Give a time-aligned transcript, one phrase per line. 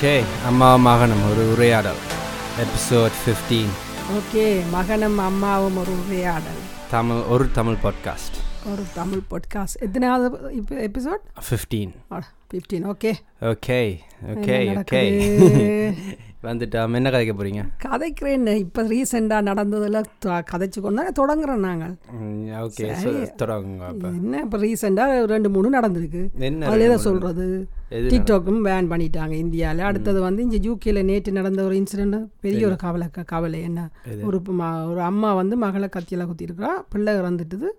[0.00, 1.98] Okay அம்மா மகனும் ஒரு உரையாடல்.
[2.58, 3.66] எபிசோட் 15
[4.16, 6.60] ஓகே மகனும் அம்மாவும் ஒரு உரையாடல்.
[6.90, 8.38] தமிழ் ஒரு தமிழ் பாட்காஸ்ட்
[8.72, 11.92] ஒரு தமிழ் பாட்காஸ்ட் எத்தனாவது இப்போ episode 15
[12.50, 13.12] fifteen okay
[13.42, 13.80] okay
[14.34, 15.02] okay okay
[16.46, 17.62] வந்துட்டோம் என்ன கதைக்க போறீங்க?
[17.84, 19.98] கதைக்கிறேன் இப்போ ரீசெண்டாக நடந்ததில்
[20.50, 21.94] கதைச்சு கொண்டு தொடங்குறோம் நாங்கள்.
[22.62, 22.86] ஓகே.
[23.42, 26.22] தொடங்குங்க என்ன இப்போ ரீசெண்டாக ரெண்டு மூணு நடந்திருக்கு.
[26.48, 27.46] என்ன அதில் தான் சொல்கிறது
[28.14, 33.08] டிக்டாக்கும் பேன் பண்ணிட்டாங்க இந்தியாவில் அடுத்தது வந்து இங்கே யூகேல நேற்று நடந்த ஒரு இன்சிடெண்ட் பெரிய ஒரு கவலை
[33.34, 33.60] கவலை.
[33.68, 33.86] என்ன?
[34.30, 34.40] ஒரு
[34.90, 37.70] ஒரு அம்மா வந்து மகளை கத்தியில் குத்திருக்கிறா பிள்ளை இறந்துட்டுது.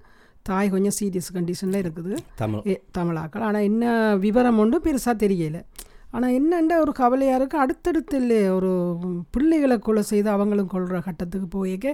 [0.50, 2.14] தாய் கொஞ்சம் சீரியஸ் கண்டிஷனில் இருக்குது.
[2.41, 2.78] தமிழ்.
[2.98, 3.44] தமிழாக்கள்.
[3.48, 3.91] ஆனால் என்ன
[4.25, 5.59] விவரம் ஒன்றும் பெருசாக தெரியல.
[6.14, 8.72] ஆனால் என்னென்ன ஒரு கவலையாக இருக்குது அடுத்தடுத்து இல்லையே ஒரு
[9.36, 11.88] பிள்ளைகளை கொலை செய்து அவங்களும் கொள்கிற கட்டத்துக்கு போயிக்க.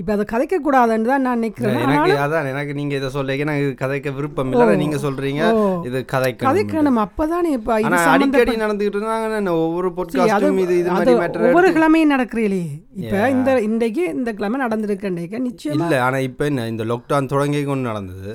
[0.00, 1.74] இப்போ அதை கதைக்கக்கூடாதுன்னு தான் நான் நினைக்கிறேன்.
[1.84, 5.60] எனக்கு அதான் எனக்கு நீங்க இதை சொல்றீங்க எனக்கு கதைக்க விருப்பம் இல்லை நீங்க சொல்றீங்க ஓ.
[5.88, 7.00] இது கதைக்க கதைக்கணும்.
[7.04, 7.72] அப்போ தானே இப்போ
[8.14, 12.62] அடிக்கடி நடந்துகிட்டு இருந்தாங்க ஒவ்வொரு அது பாட்காஸ்டும் இது இது மாதிரி மேட்டர் ஒவ்வொரு கிழமையும் நடக்கிறீங்களே
[13.02, 15.76] இப்போ இந்த இன்றைக்கு இந்த கிழமை நடந்திருக்கேன் நிச்சயம்.
[15.78, 18.28] இல்ல ஆனா இப்ப என்ன இந்த லாக்டவுன் தொடங்கி கொண்டு நடந்தது.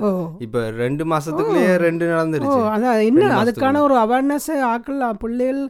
[0.46, 5.62] இப்ப ரெண்டு மாசத்துக்குள்ளேயே ரெண்டு நடந்துருச்சு அதான் என்ன அதுக்கான ஒரு அவேர்னஸ் ஆக்கள் பிள்ளைகள்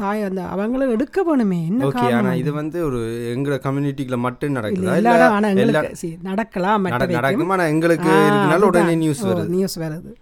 [0.00, 1.58] தாய் அந்த அவங்களும் எடுக்க வேணுமே.
[1.68, 2.98] என்ன ஓகே ஆனா இது வந்து ஒரு
[3.34, 4.96] எங்க கம்யூனிட்டிக்குள்ள மட்டும் நடக்குதா?
[5.00, 6.82] இல்ல ஆனா எங்களுக்கு நடக்கலாம்.
[7.18, 7.52] நடக்கும்?
[7.54, 8.94] ஆனா எங்களுக்கு இருக்கனால உடனே.
[9.04, 9.48] நியூஸ் வருது.
[9.54, 10.12] நியூஸ் வருது.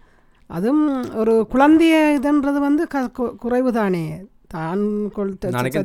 [0.50, 0.86] அதுவும்
[1.22, 2.84] ஒரு குழந்தைய இதுன்றது வந்து
[3.44, 4.04] குறைவு தானே.
[4.54, 4.82] தான்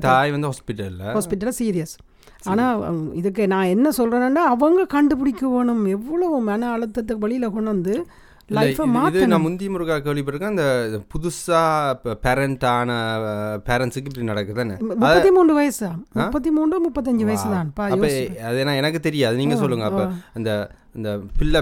[0.08, 1.96] தாய் வந்து ஹாஸ்பிட்டல்ல ஹாஸ்பிட்டலில் சீரியஸ்
[2.52, 2.82] ஆனால்
[3.20, 5.84] இதுக்கு நான் என்ன சொல்கிறேன்னா அவங்க கண்டுபிடிக்க வேணும்.
[5.96, 7.96] எவ்வளவு மன அழுத்தத்துக்கு வெளியில் கொண்டு வந்து
[8.50, 11.62] இது நான் முந்தி முருகா கேள்விப்பட்டிருக்கேன் அந்த இது புதுசா
[12.26, 12.92] பேரண்ட் ஆன
[13.68, 15.80] பேரண்ட்ஸுக்கு இப்படி நடக்குதுன்னு முப்பத்தி மூணு வயசு.
[15.86, 17.72] தான் முப்பத்தி மூணு முப்பத்தஞ்சு வயசு தான்
[18.50, 19.36] அது என்ன எனக்கு தெரியாது.
[19.42, 19.88] நீங்க சொல்லுங்க.
[19.90, 20.04] அப்ப
[20.40, 20.52] அந்த
[20.98, 21.60] அந்த பிள்ளை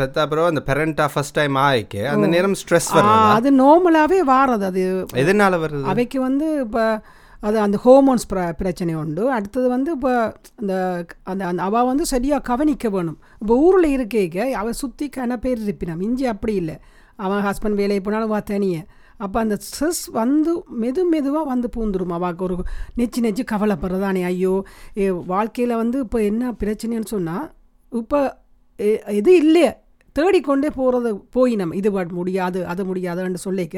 [0.00, 2.90] பெத்தா பிறகு அந்த பேரண்டா ஃபர்ஸ்ட் டைம் ஆயிக்கு அந்த நேரம் ஸ்ட்ரெஸ்
[3.36, 4.66] அது நார்மலாகவே வாரது.
[4.70, 4.82] அது
[5.22, 5.84] எதனால வருது?
[5.92, 6.84] அவைக்கு வந்து இப்போ
[7.46, 9.24] அது அந்த ஹோமோன்ஸ் பிர பிரச்சனை உண்டு.
[9.36, 10.12] அடுத்தது வந்து இப்போ
[10.60, 10.74] அந்த
[11.30, 13.18] அந்த அந்த அவள் வந்து சரியாக கவனிக்க வேணும்.
[13.42, 16.76] இப்போ ஊரில் இருக்கேக்க அவள் சுற்றி கன பேர் இருப்பினான் இஞ்சி அப்படி இல்லை.
[17.26, 18.82] அவன் ஹஸ்பண்ட் வேலைக்கு போனாலும் வா தனியே.
[19.24, 20.50] அப்போ அந்த ஸ்ட்ரெஸ் வந்து
[20.82, 22.56] மெது மெதுவாக வந்து பூந்துடும் அவாக்கு ஒரு
[22.98, 24.20] நெச்சு நெச்சு கவலைப்படுறதானே.
[24.30, 24.52] ஐயோ
[25.32, 27.46] வாழ்க்கையில் வந்து இப்போ என்ன பிரச்சனைன்னு சொன்னால்
[27.92, 28.20] இப்போ
[28.78, 29.70] எது இது இல்லையே.
[30.18, 31.90] தேடிக்கொண்டே போகிறது போய் நம்ம இது
[32.20, 33.76] முடியாது அது முடியாதுன்னு சொல்லிக்க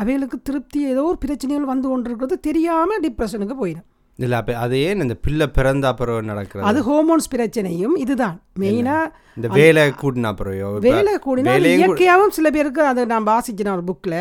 [0.00, 3.86] அவைகளுக்கு திருப்தி ஏதோ ஒரு பிரச்சனைகள் வந்து கொண்டிருக்கிறது தெரியாமல் டிப்ரெஷனுக்கு போயிடும்
[4.18, 6.66] இல்ல அப்ப அது ஏன் இந்த பிள்ளை பிறந்த அப்புறம் நடக்கிறது.
[6.68, 8.36] அது ஹோமோன்ஸ் பிரச்சனையும் இதுதான்.
[8.60, 14.20] மெயினாக இந்த வேலை கூட்டின அப்புறம் வேலை கூடினா இயற்கையாகவும் சில பேருக்கு அதை நான் வாசிச்சேன் ஒரு புக்கில்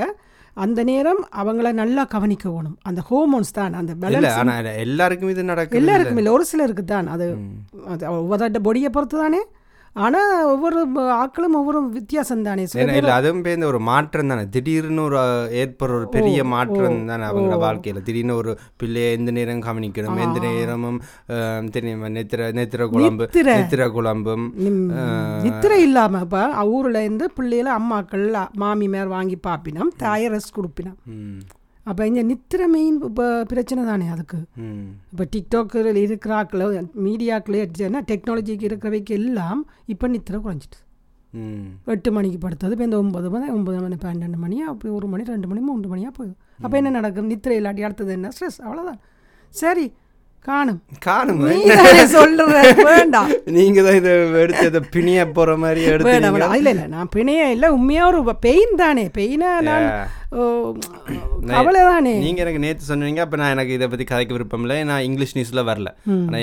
[0.58, 2.76] அந்த நேரம் அவங்கள நல்லா கவனிக்க வேணும்.
[2.90, 3.94] அந்த ஹோமோன்ஸ் தான் அந்த
[4.86, 6.34] எல்லாருக்கும் இது நடக்குது எல்லாருக்கும் இல்லை.
[6.38, 7.28] ஒரு சிலருக்கு தான் அது
[7.94, 9.42] அது ஒவ்வொரு பொடியை பொறுத்து தானே
[10.04, 10.80] ஆனால் ஒவ்வொரு
[11.22, 12.64] ஆட்களும் ஒவ்வொரு வித்தியாசம் தானே
[13.00, 14.44] இல்ல அதுவும் பேர் இந்த ஒரு மாற்றம் தானே.
[14.56, 15.18] திடீர்னு ஒரு
[15.62, 18.04] ஏற்படுற ஒரு பெரிய மாற்றம் தானே அவங்க வாழ்க்கையில.
[18.08, 20.22] திடீர்னு ஒரு பிள்ளைய எந்த நேரம் கவனிக்கணும்?
[20.26, 21.00] எந்த நேரமும்
[21.76, 23.88] தெரியும் நெத்திர நெத்திர குழம்பு நித்திரை.
[23.98, 24.46] குழம்பும்
[25.48, 26.42] நித்திரை இல்லாம இப்போ
[26.78, 28.26] ஊரில் இருந்து பிள்ளைகள அம்மாக்கள்
[28.64, 31.00] மாமிமார் வாங்கி பாப்பினோம் தாயை ரெஸ்ட் கொடுப்பினோம்.
[31.86, 34.40] அப்போ இங்கே நித்திரை மெயின் இப்போ பிரச்சனை தானே அதுக்கு.
[35.12, 36.68] இப்போ டிக்டாக்கில் இருக்கிறாக்களோ
[37.06, 40.80] மீடியாக்களே என்ன டெக்னாலஜிக்கு இருக்கிறவைக்கு எல்லாம் இப்போ நித்திரை குறைஞ்சிட்டு.
[41.94, 45.48] எட்டு மணிக்கு படுத்தது இப்போ இந்த ஒன்பது மணி ஒன்பது மணி பன்னெண்டு மணி அப்படி ஒரு மணி ரெண்டு
[45.48, 48.30] மணி மூன்று மணியாக போயிடும் அப்போ என்ன நடக்கும் நித்திரை இல்லாட்டி அடுத்தது என்ன?
[48.36, 49.00] ஸ்ட்ரெஸ் அவ்வளோதான்
[49.54, 49.86] சரி
[50.48, 50.80] காணும்.
[51.06, 51.40] காணும்?
[52.90, 53.30] வேண்டாம்.
[53.58, 54.12] நீங்க தான் இதை
[54.42, 57.70] எடுத்து இதை பிணிய போற மாதிரி எடுத்து இல்லை இல்லை நான் பிணையே இல்லை.
[57.78, 59.06] உண்மையாக ஒரு பெயின் தானே.
[59.18, 59.88] பெயினை நான்
[60.40, 60.44] ஓ,
[61.52, 62.14] கவலை தானே.
[62.24, 63.22] நீங்க எனக்கு நேத்து சொன்னீங்க.
[63.26, 64.78] அப்ப நான் எனக்கு இதை பத்தி கதைக்க விருப்பம் இல்லை.
[64.90, 65.90] நான் இங்கிலீஷ் நியூஸ்ல வரல.
[66.26, 66.40] ஆனா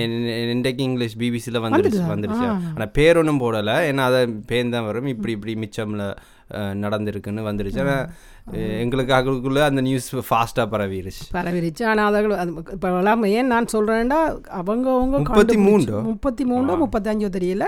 [0.54, 2.46] இன்றைக்கு இங்கிலீஷ் பிபிசியில் வந்துருச்சு வந்துருச்சு
[2.76, 3.74] ஆனா பேர் ஒன்றும் போடல.
[3.90, 4.20] ஏன்னா அதை
[4.52, 5.10] பேர் தான் வரும்.
[5.14, 6.06] இப்படி இப்படி மிச்சம்ல
[6.54, 7.80] நடந்திருக்குன்னு வந்துருச்சு.
[7.80, 8.08] ஆனா
[8.52, 11.24] அஹ், எங்களுக்கு அவங்களுக்குள்ள அந்த நியூஸ் ஃபாஸ்டா பரவிருச்சு.
[11.32, 11.84] பரவிருச்சு.
[11.84, 16.02] ஆனால் அதை அது இப்போ ஏன் நான் சொல்கிறேன்னா அவங்க அவங்க முப்பத்தி மூண்டோ?
[16.02, 17.66] முப்பத்தி மூணோ முப்பத்தஞ்சோ தெரியல.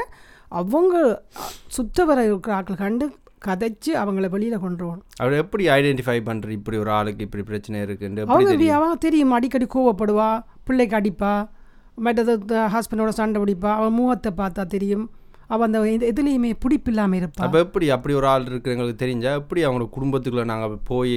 [0.48, 1.22] அவங்க
[1.66, 3.12] சுத்த வர இருக்கிற ஆட்கள் கண்டு
[3.48, 6.50] கதைச்சு அவங்கள வெளியில் கொண்டு வரணும் அவர் எப்படி ஐடென்டிஃபை பண்ற?
[6.50, 9.30] இப்படி ஒரு ஆளுக்கு இப்படி பிரச்சனை இருக்குன்னு அவங்க அவன் தெரியும்.
[9.30, 11.48] அடிக்கடி கோவப்படுவா பிள்ளைக்கு அடிப்பா
[11.94, 15.10] மற்றது ஹஸ்பண்டோட சண்டை பிடிப்பா அவன் முகத்தை பார்த்தா தெரியும்.
[15.54, 15.80] அவன் அந்த
[16.12, 17.44] எதுலேயுமே பிடிப்பு இல்லாமல் இருப்பா.
[17.46, 21.16] அப்போ எப்படி அப்படி ஒரு ஆள் இருக்கு எங்களுக்கு தெரிஞ்சா எப்படி அவங்களோட குடும்பத்துக்குள்ள நாங்கள் போய்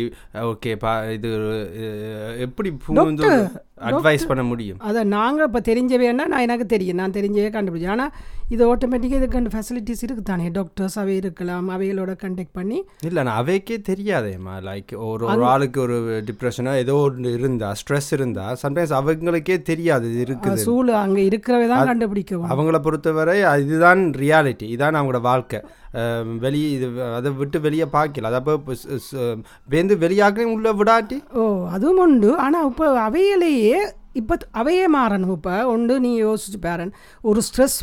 [0.51, 1.31] ஓகே பா இது
[2.47, 2.71] எப்படி
[3.87, 4.77] அட்வைஸ் பண்ண முடியும்?
[4.89, 6.97] அதை நாங்கள் இப்போ தெரிஞ்சவேன்னா நான் எனக்கு தெரியும்.
[7.01, 7.93] நான் தெரிஞ்சவே கண்டுபிடிச்சேன்.
[7.95, 8.13] ஆனால்
[8.53, 12.77] இது ஆட்டோமேட்டிக்காக இதுக்கு ஃபெசிலிட்டிஸ் இருக்குது தானே டாக்டர்ஸ் அவை இருக்கலாம் அவைகளோட கண்டெக்ட் பண்ணி.
[13.07, 14.53] இல்லை நான் அவைக்கே தெரியாதேம்மா.
[14.69, 15.97] லைக் ஒரு ஒரு ஆளுக்கு ஒரு
[16.29, 20.63] டிப்ரெஷனோ ஏதோ ஒன்று இருந்தா ஸ்ட்ரெஸ் இருந்தா சம்டைம்ஸ் அவங்களுக்கே தெரியாது இருக்குது.
[20.67, 22.49] சூழ் அங்கே இருக்கிறவே தான் கண்டுபிடிக்கவும்.
[22.55, 25.61] அவங்கள பொறுத்தவரை இதுதான் ரியாலிட்டி இதான் அவங்களோட வாழ்க்கை.
[26.45, 26.87] வெளியே இது
[27.17, 28.53] அதை விட்டு வெளியே பார்க்கல அது அப்போ
[29.73, 31.17] வேந்து வெளியாக்கலையும் உள்ள விடாட்டி?
[31.39, 31.43] ஓ
[31.75, 32.29] அதுவும் உண்டு.
[32.45, 33.79] ஆனால் இப்போ அவையிலேயே
[34.19, 35.33] இப்போ அவையே மாறணும்.
[35.37, 36.91] இப்போ ஒன்று நீ யோசிச்சு பாரன்.
[37.29, 37.79] ஒரு ஸ்ட்ரெஸ்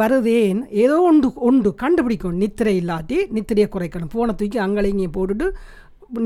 [0.00, 0.60] வருதேன்.
[0.84, 2.40] ஏதோ ஒன்று ஒன்று கண்டுபிடிக்கணும்.
[2.44, 4.10] நித்திரை இல்லாட்டி நித்திரையை குறைக்கணும்.
[4.14, 5.48] ஃபோனை தூக்கி அங்கே இங்கேயும் போட்டுட்டு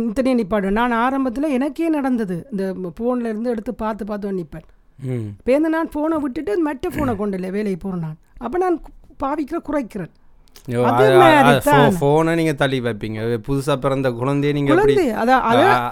[0.00, 2.38] நித்திரையை நிப்பாடு நான் ஆரம்பத்தில் எனக்கே நடந்தது.
[2.52, 4.68] இந்த ஃபோனில் இருந்து எடுத்து பார்த்து பார்த்து நிற்பேன்
[5.46, 7.50] பேருந்து நான் ஃபோனை விட்டுட்டு மற்ற ஃபோனை கொண்டு இல்லை.
[7.58, 8.18] வேலைக்கு போகிறேன் நான்.
[8.44, 8.76] அப்போ நான்
[9.22, 10.12] பாவிக்கிற குறைக்கிறேன்.
[11.98, 13.20] ஃபோனை நீங்க தள்ளி வைப்பீங்க.
[13.46, 14.74] புதுசா பிறந்த குழந்தைய நீங்க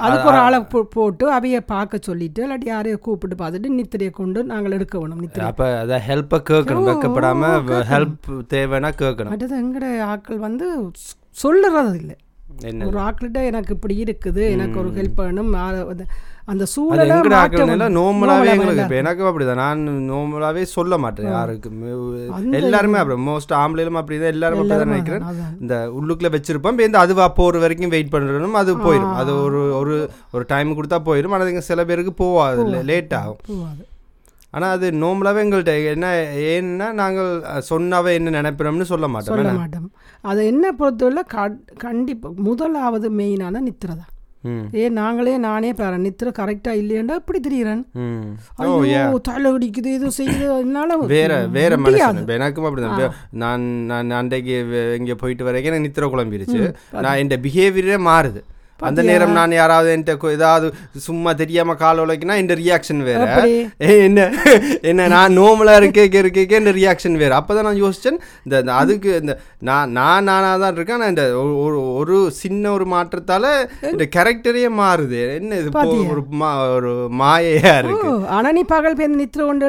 [0.06, 0.58] அதுக்கு ஒரு ஆளை
[0.94, 5.46] போட்டு அவைய பார்க்க சொல்லிட்டு இல்லாட்டி யாரையும் கூப்பிட்டு பார்த்துட்டு நித்திரையை கொண்டு நாங்கள் எடுக்க வேணும் நித்திரை.
[5.50, 7.52] அப்ப அத ஹெல்ப்பை கேட்கணும் வெக்கப்படாம
[7.92, 9.34] ஹெல்ப் தேவைன்னா கேட்கணும்.
[9.34, 10.68] அடுத்தது எங்கட வந்து
[11.44, 12.16] சொல்லுறது இல்லை
[12.90, 15.52] ஒரு ஆட்கள்கிட்ட எனக்கு இப்படி இருக்குது எனக்கு ஒரு ஹெல்ப் வேணும்
[16.52, 17.16] அந்த சூழலை ஆ
[18.52, 18.84] எங்களுக்கு.
[18.84, 19.60] இப்போ எனக்கும் அப்படிதான்.
[19.62, 21.70] நான் நார்மலாவே சொல்ல மாட்டேன் யாருக்கு
[22.36, 24.32] அந்த எல்லாருமே அப்படி மோஸ்ட் ஆம்பளையிலும் அப்படிதான்.
[24.36, 25.26] எல்லாரும் அப்படிதான் நினைக்கிறேன்.
[25.62, 26.80] இந்த உள்ளுக்குள்ள வச்சிருப்போம்.
[26.88, 29.96] இந்த அதுவா போற வரைக்கும் வெயிட் பண்ணணும் அது போயிடும் அது ஒரு ஒரு
[30.36, 32.66] ஒரு டைம் கொடுத்தா போயிடும் ஆனால் சில பேருக்கு போவாது.
[32.90, 33.40] லேட் ஆகும்.
[34.56, 36.10] ஆனால் அது நார்மலாகவே எங்கள்கிட்ட என்ன
[36.52, 37.32] ஏன்னா நாங்கள்
[37.70, 39.38] சொன்னாவே என்ன நினைப்போம்னு சொல்ல மாட்டோம்.
[39.38, 39.52] சொல்ல?
[39.62, 39.90] மாட்டோம்.
[40.30, 41.24] அது என்ன பொறுத்தவரை
[41.84, 44.14] கண்டிப்பாக முதலாவது மெயினான நித்திரை தான்
[44.72, 47.40] ஏன் நாங்களே நானே பாரு நித்திரை கரெக்டாக இல்லையாண்டா இப்படி
[48.56, 51.76] ஐயோ தலை அடிக்குது இது செய்யுது அதனால வேற வேற.
[51.76, 53.10] மனுஷன் எனக்கும் அப்படிதான்.
[53.30, 54.54] நான் நான் அன்றைக்கு
[54.98, 56.74] இங்க போயிட்டு வரைக்கும் எனக்கு நித்திர குழம்பிருச்சு.
[56.92, 58.42] நான் என் பிஹேவியரே மாறுது.
[58.80, 63.42] அந்த நேரம் நான் யாராவது என்கிட்ட ஏதாவது சும்மா தெரியாம கால் உழைக்கினா இந்த ரியாக்ஷன் வேற.
[63.78, 64.32] என்ன?
[64.82, 67.36] என்ன நான் நோமலா இருக்கே இருக்கே இந்த ரியாக்ஷன் வேற.
[67.36, 72.30] அப்பதான் நான் யோசிச்சேன் இந்த அதுக்கு இந்த நான் நான் நானா தான் இருக்கேன் நான் இந்த ஒரு- ஒரு
[72.30, 73.44] சின்ன ஒரு மாற்றத்தால
[73.82, 75.34] இந்த கேரக்டரே மாறுது.
[75.34, 75.70] என்ன இது?
[76.08, 78.26] ஒரு மா- ஒரு மாயையா இருக்கு.
[78.28, 79.66] ஆனா நீ பகல் பேருந்து நித்திரை கொண்டு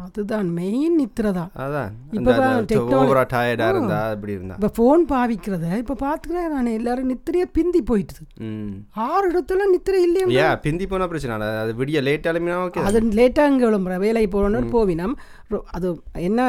[0.00, 1.90] அதுதான் மெயின் நித்திரை தான் அதான்.
[2.12, 4.56] இப்ப தான் technology- ஓவரா டயர்டா இருந்தா அப்படி இருந்தா?
[4.58, 8.22] இப்போ ஃபோன் பாவிக்கிறத இப்போ பார்த்துக்கிறேன் நான் எல்லாரும் நித்திரையே பிந்தி போயிட்டுது.
[8.46, 8.72] ம்.
[9.06, 10.48] ஆறு இடத்துல நித்திரை இல்லையா?
[10.62, 11.50] பிந்தி போனா பிரச்சனை இல்லை.
[11.62, 13.96] அது விடிய லேட் ஆலுமே ஓகே அது லேட்டாக இங்கே விளம்புற.
[13.98, 15.14] வேலைக்கு போகணுன்னு போவினம்.
[15.70, 15.88] அது
[16.22, 16.40] என்ன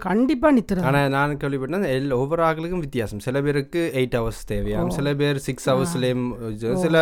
[0.00, 3.20] கண்டிப்பாக நித்திரை ஆனா நான் கேள்விப்பட்டேன் எல் ஒவ்வொரு ஆக்களுக்கும் வித்தியாசம்.
[3.20, 4.90] சில பேருக்கு எயிட் ஹவர்ஸ் தேவையாம்.
[4.90, 6.26] சில பேர் சிக்ஸ் ஹவர்ஸ்லேயும்
[6.78, 6.96] சில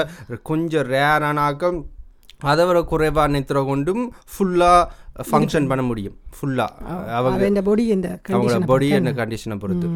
[0.45, 1.79] கொஞ்சம் ரேரான ஆக்கம்
[2.45, 4.03] அதை விட குறைவா நித்திர கொண்டும்
[4.33, 4.73] ஃபுல்லா
[5.29, 6.67] ஃபங்க்ஷன் பண்ண முடியும் ஃபுல்லா
[7.19, 9.89] அவங்க பொடி இந்த கண்டிஷன் பாடி என்ன கண்டிஷனை பொறுத்து.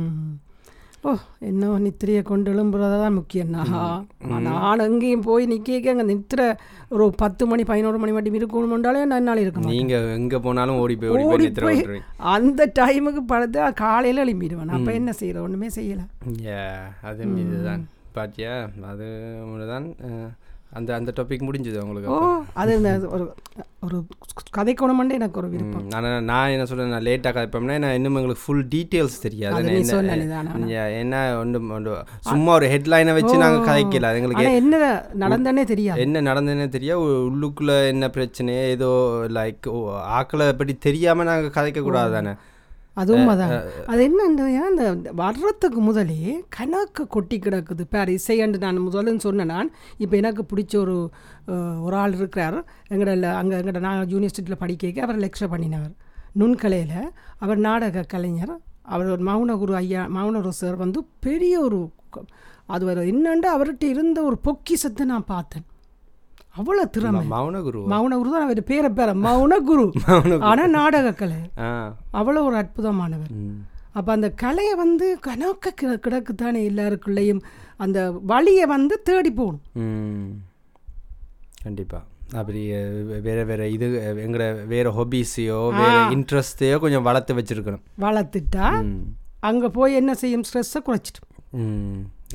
[1.08, 1.10] ஓ
[1.48, 6.46] என்ன நித்திரையை கொண்டு எழும்புறதா தான் முக்கியம் நான் எங்கேயும் போய் நிற்க அங்கே நித்திரை
[6.94, 9.78] ஒரு பத்து மணி பதினோரு மணி மட்டும் இருக்கணும்ன்றாலே என்னால் இருக்க மாட்டேன்.
[9.78, 11.80] நீங்க எங்க போனாலும் ஓடி போய் ஓடி போய்
[12.34, 14.74] அந்த டைமுக்கு படுத்து காலையில் எழும்பிடுவேன்.
[14.78, 16.06] அப்போ என்ன செய்யற ஒன்றுமே செய்யலை.
[17.10, 17.84] அது இதுதான்
[18.18, 18.54] பாத்தியா
[18.92, 19.08] அது
[19.74, 19.88] தான்
[20.72, 22.18] அந்த அந்த டாபிக் முடிஞ்சது உங்களுக்கு ஓ
[22.52, 23.24] அது இந்த ஒரு
[23.80, 23.96] ஒரு
[24.56, 25.90] கதைக்கோணமண்டே எனக்கு ஒரு விருப்பம்.
[25.90, 29.66] ஆனால் நான் என்ன சொல்றேன் நான் லேட்டாக கதைப்போம்னா நான் இன்னும் எங்களுக்கு ஃபுல் டீட்டெயில்ஸ் தெரியாது.
[29.66, 30.74] என்ன- சொன்னது தானே.
[30.74, 34.14] Yeah, என்ன ஒன்று ஒன்று சும்மா ஒரு ஹெட்லைனை வச்சு நாங்கள் கதைக்கல.
[34.14, 34.76] எங்களுக்கு என்ன
[35.18, 36.00] நடந்தனே தெரியாது.
[36.00, 38.90] என்ன நடந்ததுன்னே தெரியா உ- உள்ளுக்குள்ள என்ன பிரச்சனை ஏதோ
[39.28, 39.68] லைக்
[40.14, 42.32] ஆக்களை பற்றி தெரியாம நாங்கள் கதைக்க கூடாது தானே.
[43.00, 43.52] அது உண்மைதான்
[43.92, 44.84] அது என்னன்றா அந்த
[45.22, 46.18] வர்றதுக்கு முதலே
[46.56, 47.84] கணக்கு கொட்டி கிடக்குது.
[47.94, 49.70] பேர் இசையண்டு நான் முதல்ல சொன்னேன் நான்.
[50.04, 50.96] இப்போ எனக்கு பிடிச்ச ஒரு
[51.86, 52.58] ஒரு ஆள் இருக்கிறார்.
[52.92, 55.94] எங்கட அங்கே எங்கட நான் யூனிவர்சிட்டியில் படிக்க அவர் லெக்சர் பண்ணினவர்.
[56.40, 56.98] நுண்கலையில்
[57.44, 58.54] அவர் நாடக கலைஞர்.
[58.94, 61.80] அவர் ஒரு மௌனகுரு ஐயா மௌனகுரு சார் வந்து பெரிய ஒரு
[62.74, 65.66] அது என்னண்டு அவர்கிட்ட இருந்த ஒரு பொக்கிஷத்தை நான் பார்த்தேன்.
[66.54, 67.20] அவ்வளோ திறமை.
[67.30, 67.80] மௌனகுரு.
[67.90, 69.10] மௌனகுரு தான் அவர் பேரை பேர.
[69.22, 69.84] மௌனகுரு.
[70.48, 71.40] ஆனால் நாடக கலை
[72.14, 73.32] அவ்வளோ ஒரு அற்புதமானவர்.
[73.92, 77.42] அப்போ அந்த கலையை வந்து கணக்க கிட கிடக்குத்தானே எல்லாருக்குள்ளேயும்
[77.80, 79.62] அந்த வழியை வந்து தேடி போகணும்.
[79.80, 80.30] ம்.
[81.62, 82.00] கண்டிப்பா.
[82.34, 82.60] அப்படி
[83.24, 87.82] வேற வேற இது அஹ், எங்கட வேற ஹொபீஸையோ வேற இன்ட்ரெஸ்டையோ கொஞ்சம் வளர்த்து வச்சிருக்கணும்.
[88.00, 88.66] வளர்த்துட்டா.
[89.42, 90.44] அங்கே போய் என்ன செய்யும்?
[90.44, 91.22] ஸ்ட்ரெஸ்ஸை குறைச்சிட்டு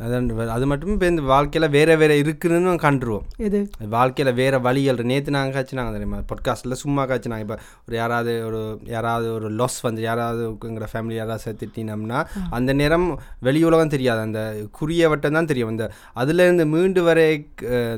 [0.04, 3.28] அதான் அது மட்டும் இப்போ இந்த வாழ்க்கையில் வேற வேற இருக்குன்னு கண்டுருவோம்.
[3.48, 3.60] எது?
[3.94, 6.18] வாழ்க்கையில் வேற வழிகள் நேற்று நாங்கள் காய்ச்சினாங்க தெரியுமா?
[6.32, 8.62] பாட்காஸ்ட்டில் சும்மா காய்ச்சினாங்க இப்போ ஒரு யாராவது ஒரு
[8.96, 12.20] யாராவது ஒரு லாஸ் வந்து யாராவது எங்களோட ஃபேமிலி யாராவது சேர்த்துட்டினோம்னா
[12.58, 13.08] அந்த நேரம்
[13.48, 14.22] வெளி உலகம் தெரியாது.
[14.28, 14.42] அந்த
[14.80, 15.72] குறுகிய வட்டம் தான் தெரியும்.
[15.76, 15.88] இந்த
[16.24, 17.26] அதுலேருந்து மீண்டு வர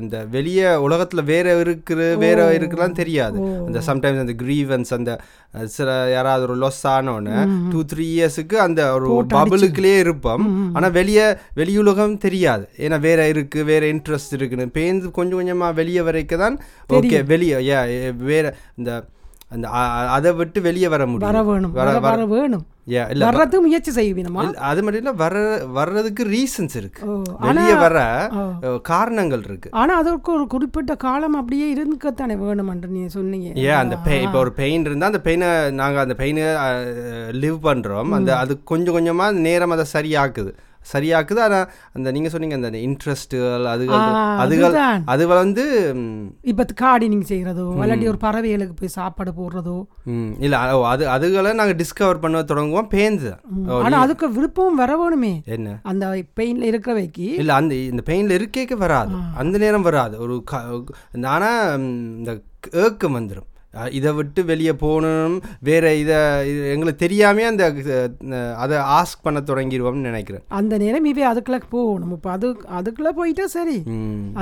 [0.02, 3.40] இந்த வெளிய உலகத்தில் வேற இருக்குது வேற இருக்குலாம் தெரியாது.
[3.66, 5.12] அந்த சம்டைம்ஸ் அந்த கிரீவன்ஸ் அந்த
[5.76, 7.36] சில யாராவது ஒரு லாஸ் ஆனோடனே
[7.72, 10.46] டூ த்ரீ இயர்ஸுக்கு அந்த ஒரு பபுளுக்குள்ளேயே இருப்போம்.
[10.76, 11.26] ஆனால் வெளியே
[11.88, 12.64] வெளியுலகம் தெரியாது.
[12.84, 14.74] ஏன்னா வேற இருக்கு வேற இன்ட்ரெஸ்ட் இருக்குன்னு.
[14.78, 16.58] பேருந்து கொஞ்சம் கொஞ்சமாக வெளியே வரைக்கும் தான்
[16.98, 17.78] ஓகே வெளியே ஏ
[18.32, 18.90] வேற இந்த
[19.54, 19.66] அந்த
[20.14, 21.70] அதை விட்டு வெளியே வர வர முடியும் வேணும்.
[21.76, 22.64] வர வர வர வேணும்.
[23.22, 25.34] வர்றது முயற்சி செய்வீனமா அது மட்டும் இல்ல வர
[25.78, 27.00] வர்றதுக்கு ரீசன்ஸ் இருக்கு.
[27.46, 27.96] வெளியே வர
[28.90, 29.72] காரணங்கள் இருக்கு.
[29.80, 33.48] ஆனா அதற்கு ஒரு குறிப்பிட்ட காலம் அப்படியே இருக்கத்தானே வேணுமென்று நீ சொன்னீங்க.
[33.68, 35.50] ஏன் அந்த பெயின் இப்போ ஒரு பெயின் இருந்தால் அந்த பெயினை
[35.82, 36.46] நாங்கள் அந்த பெயினை
[37.42, 40.52] லிவ் பண்ணுறோம் அந்த அது கொஞ்சம் கொஞ்சமாக நேரம் அதை சரியாக்குது.
[40.86, 41.40] சரியாக்குது.
[41.40, 41.66] ஆனால்
[41.96, 44.04] அந்த நீங்கள் சொன்னீங்க அந்த இன்ட்ரெஸ்ட்டுகள் அதுகள்
[44.44, 44.76] அதுகள்.
[45.06, 45.64] அது வந்து
[46.52, 49.76] இப்ப கார்டனிங் செய்யறதோ இல்லாட்டி ஒரு பறவைகளுக்கு போய் சாப்பாடு போடுறதோ.
[50.40, 50.58] இல்ல
[50.92, 52.90] அது அதுகளை நாங்கள் டிஸ்கவர் பண்ண தொடங்குவோம்.
[52.94, 55.74] பேந்து தான் ஓ, ஆனா அதுக்கு விருப்பம் வர வேணுமே என்ன?
[55.84, 56.04] அந்த
[56.40, 57.28] பெயின்ல இருக்கிறவைக்கு.
[57.42, 59.14] இல்ல அந்த இந்த பெயின்ல இருக்கேக்க வராது.
[59.36, 60.16] அந்த நேரம் வராது.
[60.18, 60.64] ஒரு க
[61.36, 62.32] ஆனா ம், இந்த
[62.84, 63.48] ஏக்கம் வந்துடும்
[63.98, 65.34] இதை விட்டு வெளியே போகணும்.
[65.68, 66.18] வேற இதை
[66.74, 67.64] எங்களுக்கு தெரியாமே அந்த
[68.64, 70.44] அதை ஆஸ்க் பண்ண தொடங்கிடுவோம்னு நினைக்கிறேன்.
[70.60, 73.78] அந்த நேரம் இவே அதுக்குள்ள போகணும் இப்போ அது அதுக்குள்ள போயிட்டா சரி.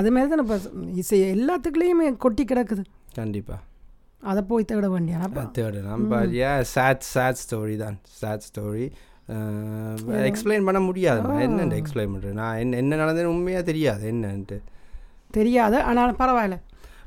[0.01, 0.59] அது மாதிரி தான் இப்போ
[1.03, 2.85] இசை எல்லாத்துக்குள்ளேயுமே கொட்டி கிடக்குது.
[3.21, 3.59] கண்டிப்பா.
[4.31, 5.17] அதை போய் தேட வேண்டிய
[5.59, 7.99] தேர்டு நம்ம ஏன் சேட் சேட் ஸ்டோரி தான்.
[8.21, 8.87] சேட் ஸ்டோரி
[10.31, 11.21] எக்ஸ்பிளைன் பண்ண முடியாது.
[11.45, 14.03] என்ன எக்ஸ்பிளைன் பண்ணுறேன் நான் என்ன என்ன நடந்ததுன்னு உண்மையாக தெரியாது.
[14.13, 14.59] என்னன்ட்டு.
[15.37, 15.75] தெரியாத.
[15.91, 16.57] ஆனால் பரவாயில்ல.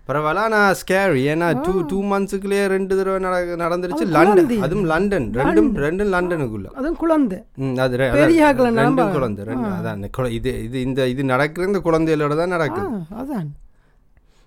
[0.09, 0.43] பரவாயில்ல.
[0.47, 6.11] ஆனால் ஸ்கேரி ஏன்னா டூ டூ மந்த்ஸுக்குள்ளேயே ரெண்டு தடவை நட நடந்துருச்சு லண்டன் அதுவும் லண்டன் ரெண்டும் ரெண்டும்
[6.15, 7.39] லண்டனுக்குள்ள அதுவும் குழந்தை.
[7.63, 10.05] ம் அது ரெண்டும் குழந்தை ரெண்டு அதான்
[10.39, 12.89] இது இது இந்த இது நடக்கிற இந்த குழந்தைகளோட தான் நடக்குது.
[13.21, 13.49] அதான்.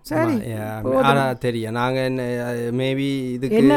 [0.06, 0.36] சரி
[1.08, 1.74] ஆனா தெரியும்.
[1.78, 2.22] நாங்க என்ன
[2.78, 3.74] மேபி இதுக்கு என்ன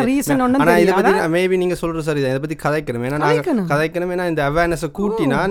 [0.63, 0.93] ஆனா இதை?
[0.97, 3.03] பத்தி மேபி நீங்க சொல்ற சரி இதை பத்தி கதைக்கணும்.
[3.07, 3.67] ஏன்னா நாங்க கதைக்கணும்.
[3.73, 4.13] கதைக்கணும்.
[4.15, 5.41] ஏன்னா இந்த அவேர்னஸை கூட்டினா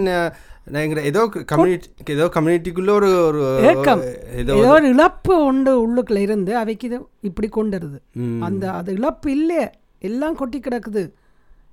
[0.67, 3.41] நாங்க ஏதோ கம்யூனிட்டி ஏதோ கம்யூனிட்டிக்குள்ள ஒரு ஒரு
[3.71, 4.03] ஏக்கம்.
[4.43, 7.99] ஏதோ ஒரு இழப்பு உண்டு உள்ளுக்குள்ள இருந்து அவைக்கு இது இப்படி கொண்டுருது.
[8.47, 9.61] அந்த அது இழப்பு இல்லை
[10.03, 11.03] எல்லாம் கொட்டி கிடக்குது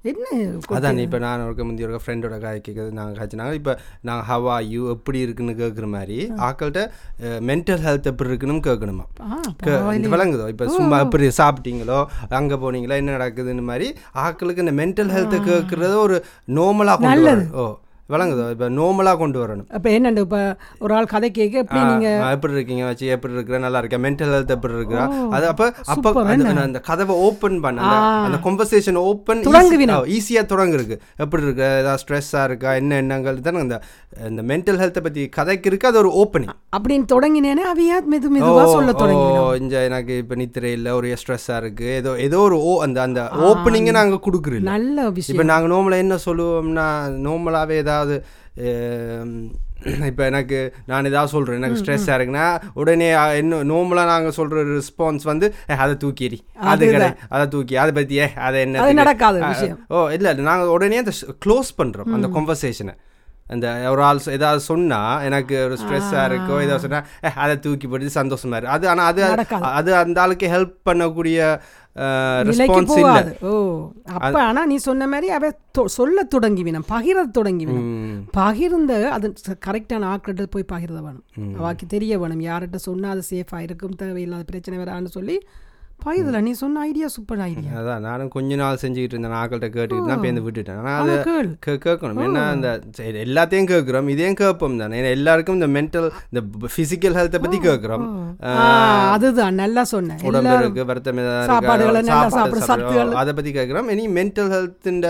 [0.04, 0.28] என்ன
[0.76, 4.82] அதான் இப்போ நான் ஒரு முந்தைய ஒரு ஃப்ரெண்டோட கதை கேட்குறது நாங்கள் காய்ச்சினாங்க இப்போ நாங்கள் ஹவா யூ
[4.94, 6.18] எப்படி இருக்குன்னு கேட்குற மாதிரி
[6.48, 6.84] ஆக்கள்கிட்ட
[7.42, 9.06] மென்டல் ஹெல்த் எப்படி இருக்குன்னு கேட்கணுமா
[10.16, 12.00] விளங்குதோ இப்போ சும்மா எப்படி சாப்பிட்டீங்களோ
[12.40, 13.90] அங்கே போனீங்களா என்ன நடக்குதுன்னு மாதிரி
[14.26, 16.18] ஆக்களுக்கு இந்த மென்டல் ஹெல்த்தை கேட்குறத ஒரு
[16.96, 17.66] வரணும் ஓ
[18.12, 18.50] விளங்குதோ?
[18.50, 19.70] இப்போ நோமலாக கொண்டு வரணும்.
[19.70, 20.18] அப்போ என்னண்டு?
[20.18, 22.86] இப்போ ஒரு ஆள் கதை கேட்க எப்படி நீங்க எப்படி இருக்கீங்க?
[22.86, 23.60] வச்சு எப்படி இருக்கிற?
[23.60, 27.82] நல்லா இருக்கேன் மென்டல் ஹெல்த் எப்படி இருக்கிறா அது அப்போ அப்போ அந்த- அந்த கதவை ஓப்பன் பண்ண.
[27.82, 29.40] அந்த- அந்த conversation ஓப்பன்.
[29.42, 31.64] ஈஸியாக தொடங்குருக்கு எப்படி இருக்கு?
[31.64, 32.74] ஏதாவது ஸ்ட்ரெஸ்ஸாக இருக்கா?
[32.74, 33.42] என்ன எண்ணங்கள்?
[33.42, 33.82] தானே இந்த
[34.30, 35.88] இந்த மென்டல் ஹெல்த்தை பற்றி கதைக்கு இருக்கு.
[35.88, 38.14] அது ஒரு ஓப்பனிங் அப்படின்னு தொடங்கினேனே அவையா?
[38.14, 40.92] மெது மெதுவா சொல்ல தொடங்கி இங்க எனக்கு இப்போ நித்திரை இல்லை.
[40.92, 41.86] ஒரு ஸ்ட்ரெஸ்ஸாக இருக்கு.
[41.86, 45.42] ஏதோ ஏதோ ஒரு ஓ அந்த அந்த ஓப்பனிங்கை நாங்கள் கொடுக்குறோம் நல்ல விஷயம்.
[45.42, 46.90] இப்போ நாங்கள் நார்மலாக என்ன சொல்லுவோம்னா
[47.28, 48.01] நார்மலாகவே ஏதாவது
[50.06, 55.48] இப்போ எனக்கு நான் ஏதாவது சொல்கிறேன் எனக்கு ஸ்ட்ரெஸ்ஸாக இருக்குன்னா உடனே என்ன நார்மலாக நாங்கள் சொல்கிற ரெஸ்பான்ஸ் வந்து
[55.70, 59.40] "ஏ, அதை தூக்கிடி அது கிடையாது அதை தூக்கி அதை பற்றியே அதை என்ன நடக்காத
[59.90, 61.14] ஓ இல்லை நாங்கள் உடனே அந்த
[61.46, 62.96] க்ளோஸ் பண்ணுறோம் அந்த conversation-அ.
[63.48, 68.56] அந்த ஒரு ஆள் ஏதாவது சொன்னால் எனக்கு ஒரு ஸ்ட்ரெஸ்ஸாக இருக்கோ ஏதாவது சொன்னால் அதை தூக்கி போட்டு சந்தோஷமா
[68.56, 69.22] இருக்கு அது ஆனால் அது.
[69.74, 71.40] அது அந்த ஆளுக்கு ஹெல்ப் பண்ணக்கூடிய
[72.48, 73.24] ரெஸ்பான்ஸ் இல்லை.
[73.50, 73.54] ஓ
[74.18, 75.50] அப்ப ஆனா நீ சொன்ன மாதிரி அவ
[75.98, 77.90] சொல்ல தொடங்கிவினம் பகிர தொடங்கிவினம்.
[78.38, 79.34] பகிர்ந்த அது
[79.68, 81.26] கரெக்டான ஆக்கிட்ட போய் பகிர்த வேணும்
[81.60, 85.38] அவாக்கு தெரிய வேணும் யார்கிட்ட சொன்னா அது சேஃபாக இருக்கும் தேவையில்லாத பிரச்சனை வரான்னு சொல்லி
[86.06, 88.04] பகிர்தல நீ சொன்ன ஐடியா சூப்பர் ஐடியா அதான்.
[88.08, 89.36] நானும் கொஞ்ச நாள் செஞ்சுக்கிட்டு இருந்தேன்.
[89.40, 90.80] ஆக்கள்கிட்ட கேட்டுக்கிட்டு தான் பேருந்து விட்டுட்டேன்.
[90.82, 91.14] ஆனால் அது
[91.86, 92.22] கேட்கணும்.
[92.26, 92.44] ஏன்னா
[92.98, 94.10] சரி, எல்லாத்தையும் கேட்குறோம்.
[94.14, 94.98] இதையும் கேட்போம் தானே.
[95.02, 96.44] ஏன்னா எல்லாருக்கும் இந்த மென்டல் இந்த
[96.76, 98.06] ஃபிசிக்கல் ஹெல்த்தை பற்றி கேட்குறோம்.
[99.16, 99.60] அதுதான்.
[99.64, 100.22] நல்லா சொன்னேன்.
[100.32, 101.22] உடம்பு இருக்கு வருத்தம்.
[103.24, 103.90] அதை பற்றி கேட்குறோம்.
[103.96, 105.02] இனி மென்டல் ஹெல்த்தின்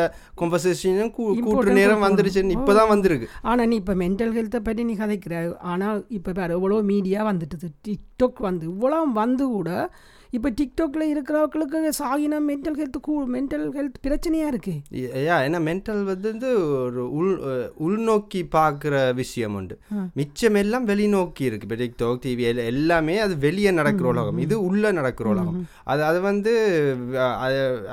[0.42, 2.48] கொம்பசேஷனும் கூட்டுற நேரம் வந்துருச்சு.
[2.60, 3.30] இப்போ தான் வந்திருக்கு.
[3.52, 5.36] ஆனா நீ இப்போ மென்டல் ஹெல்த்தை பற்றி நீ கதைக்கிற.
[5.74, 7.68] ஆனால் இப்போ எவ்வளோ மீடியா வந்துட்டுது.
[7.88, 9.70] டிக்டாக் வந்து இவ்வளோ வந்து கூட
[10.38, 14.76] இப்போ டிக்டாக்ல இருக்கிறவங்களுக்கு சாகினா மென்டல் ஹெல்த் கூ மென்டல் ஹெல்த் பிரச்சனையா இருக்கு.
[15.30, 16.50] யா ஏன்னா மென்டல் வந்து
[16.84, 17.34] ஒரு உள்
[17.88, 19.78] உள்நோக்கி பார்க்குற விஷயம் உண்டு.
[20.20, 21.68] மிச்சம் எல்லாம் வெளிநோக்கி இருக்கு.
[21.68, 24.44] இப்போ டிக்டாக் டிவி எல்லாமே அது வெளியே நடக்கிற உலகம்.
[24.48, 25.60] இது உள்ள நடக்கிற உலகம்.
[25.94, 26.54] அது அது வந்து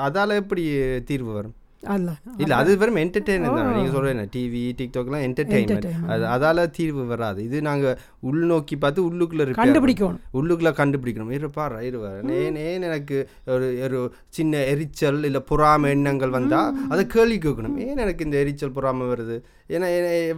[0.08, 0.66] அதால எப்படி
[1.10, 1.56] தீர்வு வரும்?
[2.42, 3.74] இல்ல அது வெறும் என்டர்டெயின்மெண்ட் தான்.
[3.74, 7.44] நீங்க சொல்றேன் டிவி டிக்டாக்லாம் என்டர்டெயின்மெண்ட் அது அதால தீர்வு வராது.
[7.44, 7.98] இது நாங்க
[8.30, 10.18] உள்நோக்கி பார்த்து உள்ளுக்குள்ள கண்டுபிடிக்கணும்.
[10.38, 11.30] உள்ளுக்குள்ள கண்டுபிடிக்கணும்.
[11.30, 12.34] இரு பாரு இரு பாரு.
[12.44, 17.78] ஏன் ஏன் எனக்கு ஒரு ஒரு சின்ன எரிச்சல் இல்லை பொறாம எண்ணங்கள் வந்தா அதை கேள்வி கேட்கணும்.
[17.86, 19.38] ஏன் எனக்கு இந்த எரிச்சல் பொறாம வருது?
[19.76, 19.88] ஏன்னா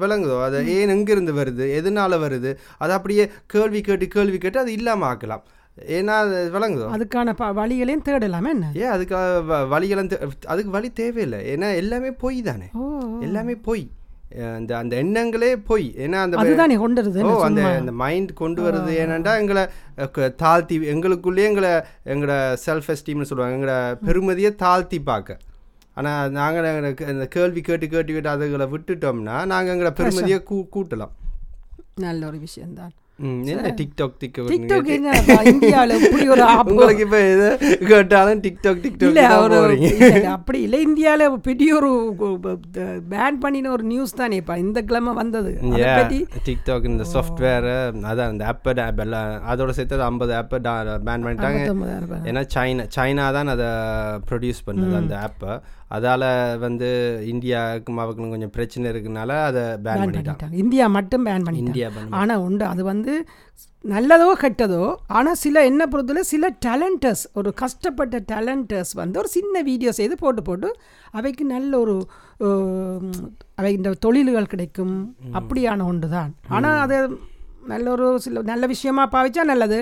[0.02, 0.37] விளங்குதோ?
[0.42, 1.64] அது ஏன் எங்கிருந்து வருது?
[1.80, 2.52] எதனால வருது?
[2.78, 5.44] அதை அப்படியே கேள்வி கேட்டு கேள்வி கேட்டு அது இல்லாம ஆக்கலாம்.
[5.97, 6.17] ஏன்னா
[6.55, 6.89] விளங்குதோ?
[6.97, 8.73] அதுக்கான ப வழிகளையும் தேடலாமே என்ன?
[8.75, 9.17] ஏன் அதுக்கு
[9.69, 10.11] வழிகளும்
[10.47, 11.41] அதுக்கு வழி தேவையில்லை.
[11.55, 12.69] ஏன்னா எல்லாமே பொய் தானே.
[13.21, 13.85] எல்லாமே பொய்.
[14.57, 15.87] அந்த அந்த எண்ணங்களே பொய்.
[16.05, 19.65] ஏன்னா அந்த அதுதானே கொண்டுருது ஓ அந்த அந்த மைண்ட் கொண்டு வருது ஏன்னாண்டா எங்களை
[20.43, 21.71] தாழ்த்தி எங்களுக்குள்ளேயே எங்களை
[22.13, 22.35] எங்களோட
[22.67, 23.57] செல்ஃப் எஸ்டீம்னு சொல்லுவாங்க.
[23.59, 25.39] எங்களோட பெருமதியை தாழ்த்தி பார்க்க.
[25.95, 31.15] ஆனால் நாங்கள் இந்த கேள்வி கேட்டு கேட்டு கேட்டு அதுகளை விட்டுட்டோம்னா நாங்கள் எங்களை பெருமதியை கூ கூட்டலாம்.
[32.07, 32.93] நல்ல ஒரு விஷயம்தான்.
[33.21, 37.49] என்ன டிக்டாக் டிக்டாக் டிக்டாக் என்னப்பா இந்தியாவில் இப்படி ஒரு ஆப் உங்களுக்கு இப்போ எது
[37.87, 39.77] கேட்டாலும் டிக்டாக் டிக்டாக் இல்ல தான் ஒரு
[40.27, 41.91] அப்படி இல்லை இந்தியாவில் பெரிய ஒரு
[43.11, 45.53] பேன் பண்ணின ஒரு நியூஸ் தானேப்பா இந்த கிழமை வந்தது
[45.95, 47.69] அதை டிக்டாக் இந்த சாஃப்ட்வேர்
[48.05, 48.75] அதான் இந்த ஆப்பை
[49.47, 50.59] அதோட சேர்த்து ஐம்பது ஆப்பை
[51.05, 51.61] பேன் பண்ணிட்டாங்க.
[52.25, 53.69] ஏன்னா சைனா சைனா தான் அதை
[54.31, 55.53] ப்ரொடியூஸ் பண்ணுது அந்த ஆப்பை
[55.97, 56.25] அதால்
[56.64, 56.88] வந்து
[57.32, 60.56] இந்தியாவுக்கும் அவங்களுக்கும் கொஞ்சம் பிரச்சனை இருக்குனால அதை பேன் பண்ணிட்டாங்க.
[60.62, 61.73] இந்தியா மட்டும் பேன் பண்ணிட்டாங்க.
[61.73, 63.14] இந்தியா பண்ண ஆனா உண்டு அது வந்து
[63.94, 64.82] நல்லதோ கெட்டதோ
[65.18, 70.42] ஆனா சில என்ன பொறுத்தவரை சில டேலண்டர்ஸ் ஒரு கஷ்டப்பட்ட டேலண்டர்ஸ் வந்து ஒரு சின்ன வீடியோ செய்து போட்டு
[70.49, 70.70] போட்டு
[71.18, 71.97] அவைக்கு நல்ல ஒரு
[73.59, 74.94] அவை இந்த தொழில்கள் கிடைக்கும்.
[75.38, 76.99] அப்படியான ஒன்று தான் ஆனால் அது
[77.73, 79.80] நல்ல ஒரு சில நல்ல விஷயமா பாவிச்சா நல்லது.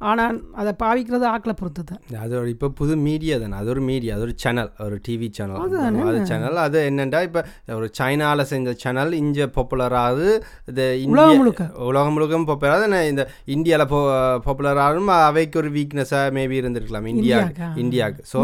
[0.00, 4.12] ஆனால் அதை பாவிக்கிறது ஆக்களை பொறுத்து தான் அது ஒரு இப்போ புது மீடியா தானே அது ஒரு மீடியா
[4.14, 5.62] அது ஒரு சேனல் ஒரு டிவி சேனல்
[6.04, 7.40] அது சேனல் அது என்னென்னா இப்போ
[7.74, 10.28] ஒரு சைனாவில் செஞ்ச சேனல் இங்கே பாப்புலர் ஆகுது
[10.68, 11.64] இது உலகம் முழுக்க.
[11.88, 13.24] உலகம் முழுக்க பாப்புலர் ஆகுது இந்த
[13.54, 14.00] இந்தியாவில் போ
[14.46, 17.40] பாப்புலர் ஆகும் அவைக்கு ஒரு வீக்னஸாக மேபி இருந்திருக்கலாம் இந்தியா?
[17.82, 18.22] இந்தியாவுக்கு.
[18.30, 18.38] ஸோ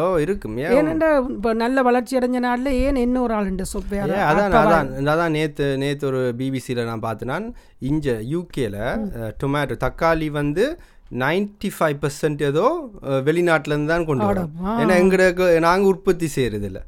[0.00, 0.74] ஓ இருக்கும் ஏன்?
[0.76, 3.00] ஏனென்றா இப்போ நல்ல வளர்ச்சி அடைஞ்ச நாட்டில் ஏன்
[3.34, 7.38] ஆளுண்டு சொப்பையார் ஏ, அதான் அதான் அதான் நேற்று நேற்று ஒரு பிபிசியில் நான் பார்த்தேன்னா
[7.82, 8.76] இங்கே யூகேல
[9.40, 10.64] டொமேட்டோ தக்காளி வந்து
[11.12, 14.48] நைன்டி ஃபைவ் பர்சன்ட் ஏதோ வெளிநாட்டுலேருந்து தான் கொண்டு வரோம்.
[14.64, 16.80] ஏன்னா எங்களுக்கு நாங்கள் உற்பத்தி செய்கிறது இல்லை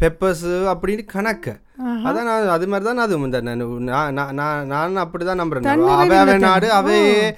[0.00, 1.50] பெப்பர்ஸ் அப்படின்னு கணக்கு.
[1.80, 5.62] அதான் நான் அது மாதிரி தான் அதுவும் இந்த நான் அப்படி தான் நம்புறேன்.
[5.86, 7.36] அவை அவை நாடு அவையே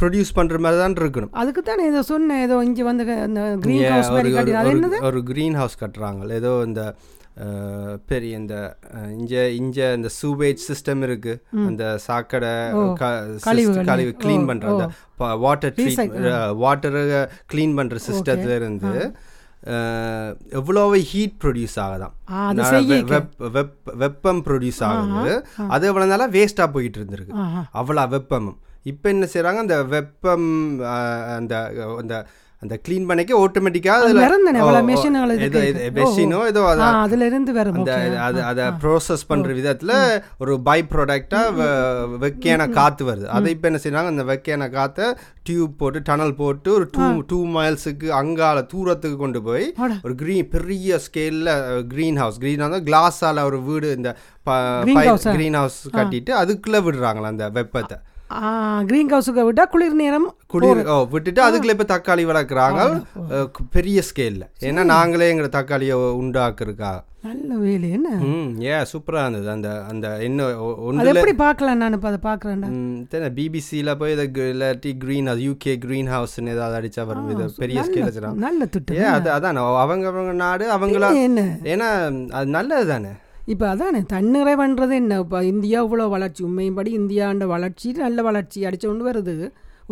[0.00, 1.28] ப்ரொடியூஸ் பண்ணுற மாதிரி தான் இருக்கணும்.
[1.30, 2.40] அதுக்கு தானே ஏதோ சொன்னேன்.
[2.40, 3.58] ஏதோ இங்கே வந்து ஒரு-
[4.98, 6.30] அது க்ரீன் ஹவுஸ் கட்டுறாங்க.
[6.30, 6.94] ஏதோ இந்த
[8.06, 8.76] பெரிய இந்த
[9.18, 11.42] இங்க இங்க இந்த சூவேஜ் சிஸ்டம் இருக்கு.
[11.66, 12.48] அந்த சாக்கடை.
[13.84, 15.96] கழிவு க்ளீன் பண்ற அந்த வாட்டர் ட்ரீட்
[16.54, 19.12] வாட்டரை க்ளீன் பண்ற சிஸ்டத்துல இருந்து
[20.50, 22.12] எவ்வளவு ஹீட் ப்ரொடியூஸ் ஆகுதாம்?
[22.30, 25.46] ஆ, அது நான் வெ- வெப்- வெப்- வெப்பம் ப்ரொடியூஸ் ஆகுது.
[25.68, 27.82] அது எவ்வளவு நாளா வேஸ்டா போயிட்டு இருந்திருக்கு ஆஹா.
[27.82, 28.56] அவ்வளோ வெப்பமும்.
[28.82, 29.56] இப்போ என்ன செய்றாங்க?
[29.56, 30.80] அந்த வெப்பம்
[31.28, 32.26] அந்த அந்த
[32.62, 34.22] அந்த க்ளீன் பண்ணிக்க ஆட்டோமேட்டிக்காக அதுல.
[35.98, 36.62] மெஷினோ ஏதோ
[37.04, 37.92] அதுல இருந்து வரும் அந்த.
[38.26, 39.92] அது அதை ப்ரோசஸ் பண்ற விதத்துல
[40.38, 41.68] ஒரு பை ப்ராடக்டாக
[42.24, 43.26] வெக்கையான காத்து வருது.
[43.36, 44.12] அதை இப்போ என்ன செய்றாங்க?
[44.14, 45.06] அந்த வெக்கையான காத்தை
[45.42, 49.66] டியூப் போட்டு டனல் போட்டு ஒரு டூ டூ மைல்ஸுக்கு அங்கால தூரத்துக்கு கொண்டு போய்.
[50.02, 51.52] ஒரு க்ரீன் பெரிய ஸ்கேலில்
[51.94, 54.12] க்ரீன் ஹவுஸ் க்ரீன் ஹவுஸ் கிளாஸால ஒரு வீடு இந்த?
[55.36, 57.98] க்ரீன் ஹவுஸ் கட்டிட்டு அதுக்குள்ள விடுறாங்களா அந்த வெப்பத்தை.
[58.86, 62.80] கிரீன் ஹவுஸுக்கு விட்டா குளிர் நேரம் குளிர் ஓ விட்டுட்டு அதுக்குள்ள இப்ப தக்காளி வளர்க்குறாங்க.
[63.70, 68.10] பெரிய ஸ்கேல்ல ஏன்னா நாங்களே எங்க தக்காளியை உண்டாக்குறக்கா நல்ல வேலை என்ன?
[68.64, 69.48] ஏ சூப்பரா இருந்தது.
[69.50, 72.68] அந்த அந்த என்ன ஒ- அது ஒன்றுல எப்படி பார்க்கலாம் நான் இப்போ அதை பார்க்குறேன்டா?
[73.34, 77.28] பிபிசியில் போய் இதை இல்லாட்டி க்ரீன் ஹவுஸ் யூகே க்ரீன் ஹவுஸ்னு ஏதாவது அடிச்சா வரும்.
[77.30, 78.96] இது பெரிய ஸ்கேல் வச்சுருக்காங்க நல்ல திட்டம்.
[78.96, 81.42] ஏ அது அதான் அவங்க அவங்க நாடு அவங்களா என்ன?
[81.66, 81.90] ஏன்னா
[82.32, 83.12] அது நல்லது தானே
[83.52, 85.18] இப்போ அதானே தன்னிறைவன்றது என்ன?
[85.24, 89.34] இப்போ இந்தியா இவ்வளோ வளர்ச்சி உண்மையின்படி இந்தியாண்ட வளர்ச்சி நல்ல வளர்ச்சி அடிச்சு கொண்டு வருது.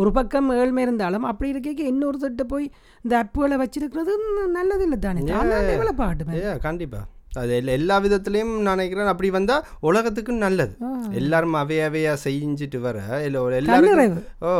[0.01, 2.67] ஒரு பக்கம் ஏழ்மை இருந்தாலும் அப்படி இருக்க இன்னொரு திட்ட போய்
[3.05, 4.13] இந்த அப்புகளை வச்சிருக்கிறது
[4.59, 5.23] நல்லது இல்லை தானே
[5.71, 7.01] டெவலப் ஆகட்டுமே ஏ கண்டிப்பா.
[7.41, 9.57] அது எல்லா விதத்துலேயும் நான் நினைக்கிறேன் அப்படி வந்தா
[9.89, 10.73] உலகத்துக்கு நல்லது.
[11.21, 13.41] எல்லாரும் அவைய அவையா செஞ்சுட்டு வர இல்லை
[13.73, 14.21] தன்னிறைவு.
[14.49, 14.53] ஓ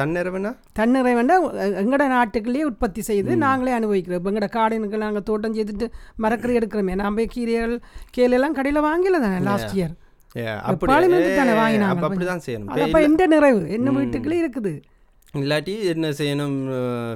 [0.00, 0.52] தன்னிறைவுனா?
[0.80, 1.36] தன்னிறைவண்டா
[1.82, 4.20] எங்கட நாட்டுக்குள்ளேயே உற்பத்தி செய்து நாங்களே அனுபவிக்கிறோம்.
[4.20, 5.88] இப்போ எங்கட காடுனுக்கு நாங்கள் தோட்டம் செய்துட்டு
[6.24, 7.76] மரக்கறி எடுக்கிறோமே நான் போய் கீரைகள்
[8.16, 9.94] கீரையெல்லாம் கடையில் வாங்கல தானே லாஸ்ட் இயர்
[10.70, 12.70] அப்படிதான் செய்யணும்.
[12.84, 14.72] அப்போ எந்த நிறைவு என்ன வீட்டுக்குள்ளே இருக்குது.
[15.34, 16.56] இல்லாட்டி என்ன செய்யணும்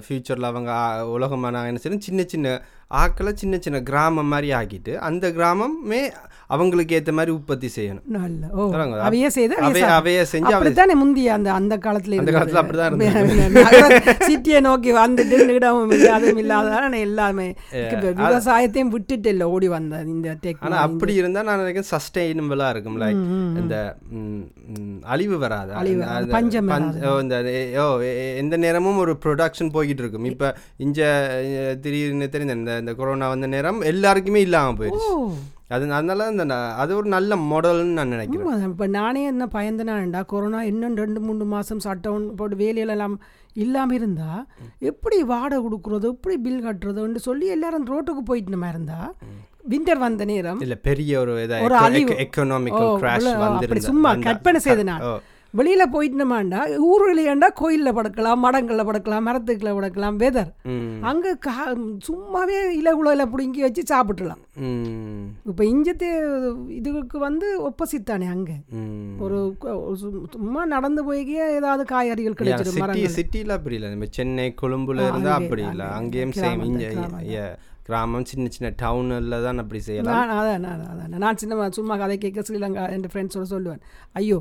[0.05, 2.55] ஃப்யூச்சரில் அவங்க ஆ- உலகமா நான் என்ன செய்யணும் சின்ன சின்ன
[2.95, 6.01] ஆக்களை சின்ன சின்ன கிராமம் மாதிரி ஆக்கிட்டு அந்த கிராமமே
[6.47, 8.05] அவங்களுக்கு ஏற்ற மாதிரி உற்பத்தி செய்யணும்.
[8.09, 8.43] நல்ல.
[9.03, 13.65] அவையே செய்து அவை அவையே செஞ்சு அப்படித்தானே முந்திய அந்த அந்த காலத்துல அந்த காலத்துல அப்படிதான் இருந்தது.
[14.25, 15.57] சிட்டியை நோக்கி வந்துட்டு இல்லை
[16.11, 17.49] அதுவும் இல்லாததால எல்லாமே
[18.21, 23.01] விவசாயத்தையும் விட்டுட்டு இல்லை ஓடி வந்த இந்த ஆனா டெக்னாலஜி அப்படி இருந்தா நான் நினைக்கிறேன் சஸ்டைனபிளா இருக்கும்.
[23.01, 23.25] லைக்
[23.59, 23.77] இந்த
[25.07, 25.73] அழிவு வராது.
[25.73, 26.71] அழிவு பஞ்சம்
[27.21, 27.37] இந்த
[27.81, 27.87] ஓ
[28.37, 31.01] எந்த நேரமும் ஒரு ப்ரொடக்ஷன் போய்கிட்டு இருக்கும் இப்ப இங்க
[31.81, 35.13] திடீர்னு தெரிஞ்ச இந்த இந்த கொரோனா வந்த நேரம் எல்லாருக்குமே இல்லாம போயிடுச்சு
[35.71, 36.45] அது அதனால அந்த
[36.77, 38.61] அது ஒரு நல்ல மாடல்னு நான் நினைக்கிறேன்.
[38.67, 43.17] இப்ப நானே என்ன பயந்தனாண்டா கொரோனா இன்னும் ரெண்டு மூணு மாசம் சட்டவுன் போட்டு வேலையிலெல்லாம்
[43.57, 44.31] இல்லாம இருந்தா
[44.83, 49.01] எப்படி வாடகை கொடுக்குறது எப்படி பில் கட்டுறதுன்னு சொல்லி எல்லாரும் ரோட்டுக்கு போயிட்டு நம்ம இருந்தா
[49.69, 52.13] விண்டர் வந்த நேரம் இல்ல பெரிய ஒரு ஒரு அழிவு.
[52.25, 52.93] எக்கனாமிக்கல்
[53.87, 55.03] சும்மா கற்பனை செய்து நான்.
[55.03, 55.15] ஓ.
[55.55, 60.51] வெளியில போயிட்டுமாண்டா ஊர்களியாண்டா கோயில்ல படுக்கலாம் மடங்கள்ல படுக்கலாம் மரத்துக்குள்ள படுக்கலாம் வெதர்
[61.03, 64.43] அங்க கா- சும்மாவே இலகுலையில பிடுங்கி வச்சு சாப்பிட்டுலாம்
[65.47, 66.09] இப்போ இஞ்சத்து
[66.71, 68.51] இதுக்கு வந்து ஒப்போசிட் தானே அங்க.
[69.19, 69.39] ஒரு
[70.35, 73.91] சும்மா நடந்து போய்க்கே ஏதாவது காய்கறிகள் கிடைச்சிடும் சிட்டியில் அப்படி இல்லை.
[73.91, 75.87] நம்ம சென்னை கொழும்புல இருந்தா அங்கே- அப்படி இல்லை.
[75.91, 77.47] அங்கே அங்கேயும் சேம் இங்கே
[77.85, 80.31] கிராமம் சின்ன சின்ன டவுனில் தான் அப்படி செய்யலாம்.
[80.35, 83.83] அதான் நான் அதான் நான் சின்ன சும்மா கதை கேட்க ஸ்ரீலங்கா என் ஃப்ரெண்ட்ஸோட சொல்லுவேன்.
[84.13, 84.39] ஐயோ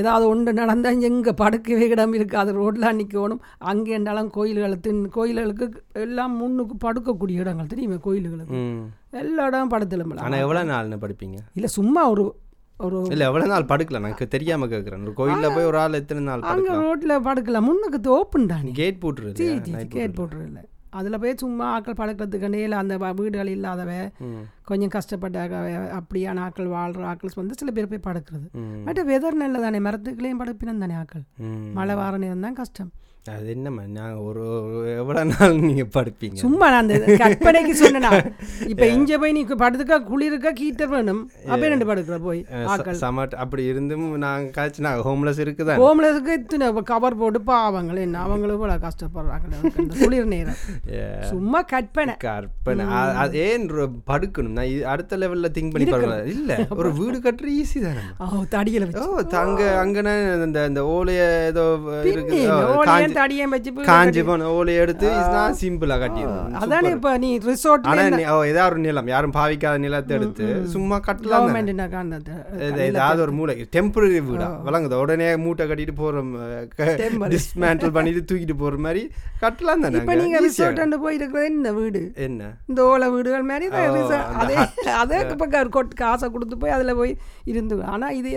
[0.00, 5.66] ஏதாவது ஒன்று நடந்தால் எங்கே படுக்கவே இடம் இருக்காது ரோட்டில் நிற்கணும் அங்கே இருந்தாலும் கோயில்களுக்கு கோயில்களுக்கு
[6.04, 8.60] எல்லாம் முன்னுக்கு படுக்கக்கூடிய இடங்கள் தெரியுமே கோயில்களுக்கு.
[9.22, 11.38] எல்லா இடம் படுத்தலும் ஆனால் எவ்வளோ நாள்னு படிப்பீங்க?
[11.58, 12.24] இல்லை சும்மா ஒரு
[12.84, 14.06] ஒரு இல்லை எவ்வளோ நாள் படுக்கலாம்?
[14.08, 17.66] எனக்கு தெரியாமல் கேட்குறேன் ஒரு கோயிலில் போய் ஒரு ஆள் எத்தனை நாள் அங்கே ரோட்டில் படுக்கலாம்.
[17.70, 19.48] முன்னுக்கு ஓப்பன் தானே கேட் போட்டுருது
[19.96, 20.60] கேட் போட்டுருல
[20.98, 23.90] அதில் போய் சும்மா ஆட்கள் படுக்கிறதுக்கு இல்லை அந்த வீடுகள் இல்லாதவ
[24.70, 25.66] கொஞ்சம் கஷ்டப்பட்ட
[25.98, 28.48] அப்படியான ஆட்கள் வாழ்கிற ஆட்கள் வந்து சில பேர் போய் படுக்கிறது.
[28.88, 29.80] But weather நல்லதானே?
[29.88, 31.24] மரத்துக்குள்ளேயும் படுப்பினம் தானே ஆட்கள்?
[31.78, 32.92] மழை வார நேரம் தான் கஷ்டம்.
[33.32, 34.44] அது என்னம்மா நான் ஒரு
[35.00, 36.38] எவ்வளோ நாள் நீங்கள் படுப்பீங்க?
[36.44, 38.08] சும்மா நான் அந்த கற்பனைக்கு சொன்னா
[38.70, 41.20] இப்போ இங்கே போய் நீ படுத்துக்கா குளிருக்கா கீட்டர் வேணும்.
[41.52, 42.40] அப்போ ரெண்டு படுக்கிற போய்
[43.02, 45.80] சமட் அப்படி இருந்தும் நாங்கள் காய்ச்சி நாங்கள் ஹோம்லெஸ் இருக்குதான்?
[45.84, 48.24] ஹோம்லெஸ்க்கு இத்தனை கவர் போட்டு பாவங்கள் என்ன?
[48.26, 49.60] அவங்களும் இவ்வளோ கஷ்டப்படுறாங்க.
[50.02, 50.58] குளிர் நேரம்.
[51.30, 52.84] சும்மா கற்பனை கற்பனை
[53.44, 53.64] ஏன்
[54.10, 54.54] படுக்கணும்?
[54.58, 58.02] நான் அடுத்த லெவலில் திங்க் பண்ணி பாருங்க இல்ல ஒரு வீடு கட்டுற ஈஸி தானே.
[58.54, 59.04] தடியில் ஓ
[59.82, 60.08] அங்கன
[60.46, 61.64] இந்த இந்த ஓலைய ஏதோ
[62.12, 63.84] இருக்குது.
[63.90, 68.02] காஞ்சி போன ஓலைய எடுத்து நான் சிம்பிளா கட்டிடுவேன் அதானே இப்போ நீ ரிசோர்ட் ஆனா
[68.50, 69.10] ஏதாவது ஒரு நிலம்.
[69.14, 71.48] யாரும் பாவிக்காத நிலத்தை எடுத்து சும்மா கட்டலாம்
[72.88, 73.56] ஏதாவது ஒரு மூளை.
[73.76, 74.48] டெம்பரரி வீடா.
[74.68, 75.00] வழங்குது.
[75.04, 76.16] உடனே மூட்டை கட்டிட்டு போற
[77.36, 79.04] டிஸ்மேண்டில் பண்ணிட்டு தூக்கிட்டு போற மாதிரி
[79.44, 80.00] கட்டலாம் தானே
[80.72, 80.82] நீங்கள்.
[80.82, 83.66] ரிசோர்ட் போய் இருக்கிறது இந்த வீடு என்ன இந்த ஓலை வீடுகள் மாதிரி
[84.38, 84.56] அதே
[84.96, 87.12] அதே இப்போ கொட்டு காசை கொடுத்து போய் அதில் போய்
[87.50, 88.30] இருந்து ஆனால் இது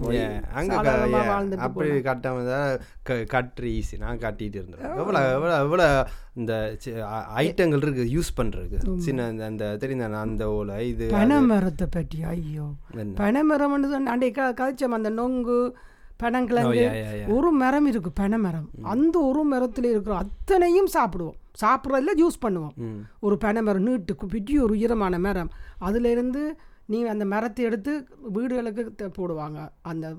[0.00, 0.74] போய் Yeah, அங்க
[1.28, 2.68] வாழ்ந்துட்டு அப்படி கட்டாம தான்
[3.32, 5.88] கட்டுற ஈஸி நான் கட்டிட்டு இருந்தேன் எவ்வளோ எவ்வளோ எவ்வளோ
[6.34, 6.52] இந்த
[7.40, 12.66] ஐட்டங்கள் இருக்கு யூஸ் பண்றதுக்கு சின்ன அந்த அந்த தெரியுதா அந்த ஓலை இது பனைமரத்தை பற்றி ஐயோ
[13.20, 15.58] பனைமரம்னு சொன்ன அன்றைய க கதைச்சோம் அந்த நொங்கு
[16.24, 16.84] பனங்கிழங்கு.
[17.36, 21.38] ஒரு மரம் இருக்கு பனைமரம் அந்த ஒரு மரத்தில் இருக்கிற அத்தனையும் சாப்பிடுவோம்.
[21.64, 22.76] சாப்பிட்றதுல ஜூஸ் பண்ணுவோம்.
[23.20, 25.50] ஒரு பனைமரம் நீட்டுக்கு பெரிய ஒரு உயரமான மரம்.
[25.78, 26.42] அதிலிருந்து
[26.86, 27.92] நீ அந்த மரத்தை எடுத்து
[28.36, 29.58] வீடுகளுக்கு போடுவாங்க.
[29.82, 30.14] அந்த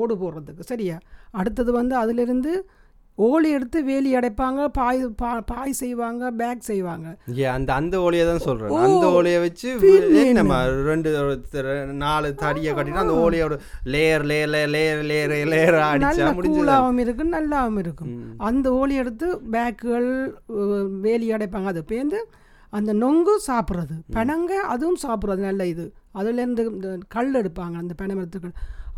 [0.00, 0.64] ஓடு போடுறதுக்கு.
[0.72, 0.96] சரியா?
[1.30, 2.52] அடுத்தது வந்து அதிலிருந்து
[3.18, 7.06] ஓலி எடுத்து வேலி அடைப்பாங்க பாய் பா- பாய் செய்வாங்க பேக் செய்வாங்க.
[7.38, 8.74] ஏ அந்த அந்த ஓலையை தான் சொல்றேன்.
[8.76, 9.68] அந்த ஓலையை வச்சு
[10.24, 11.10] என்னம்மா ரெண்டு
[11.96, 13.54] நாலு தடியை கட்டிட்டு அந்த ஓலையோட
[13.86, 20.10] layer layer layer layer layer அடிச்சா கூலாகவும் இருக்கும் நல்லாவும் இருக்கும் அந்த ஓலி எடுத்து பேக்குகள்
[21.00, 21.64] வேலி அடைப்பாங்க.
[21.64, 22.20] அது பேர்ந்து
[22.72, 23.94] அந்த நொங்கு சாப்பிட்றது.
[24.12, 25.42] பனங்க அதுவும் சாப்பிட்றது.
[25.42, 25.84] நல்ல இது.
[26.14, 26.62] அதுலேருந்து
[27.08, 28.54] கல் எடுப்பாங்க அந்த பனை மரத்துக்கள்.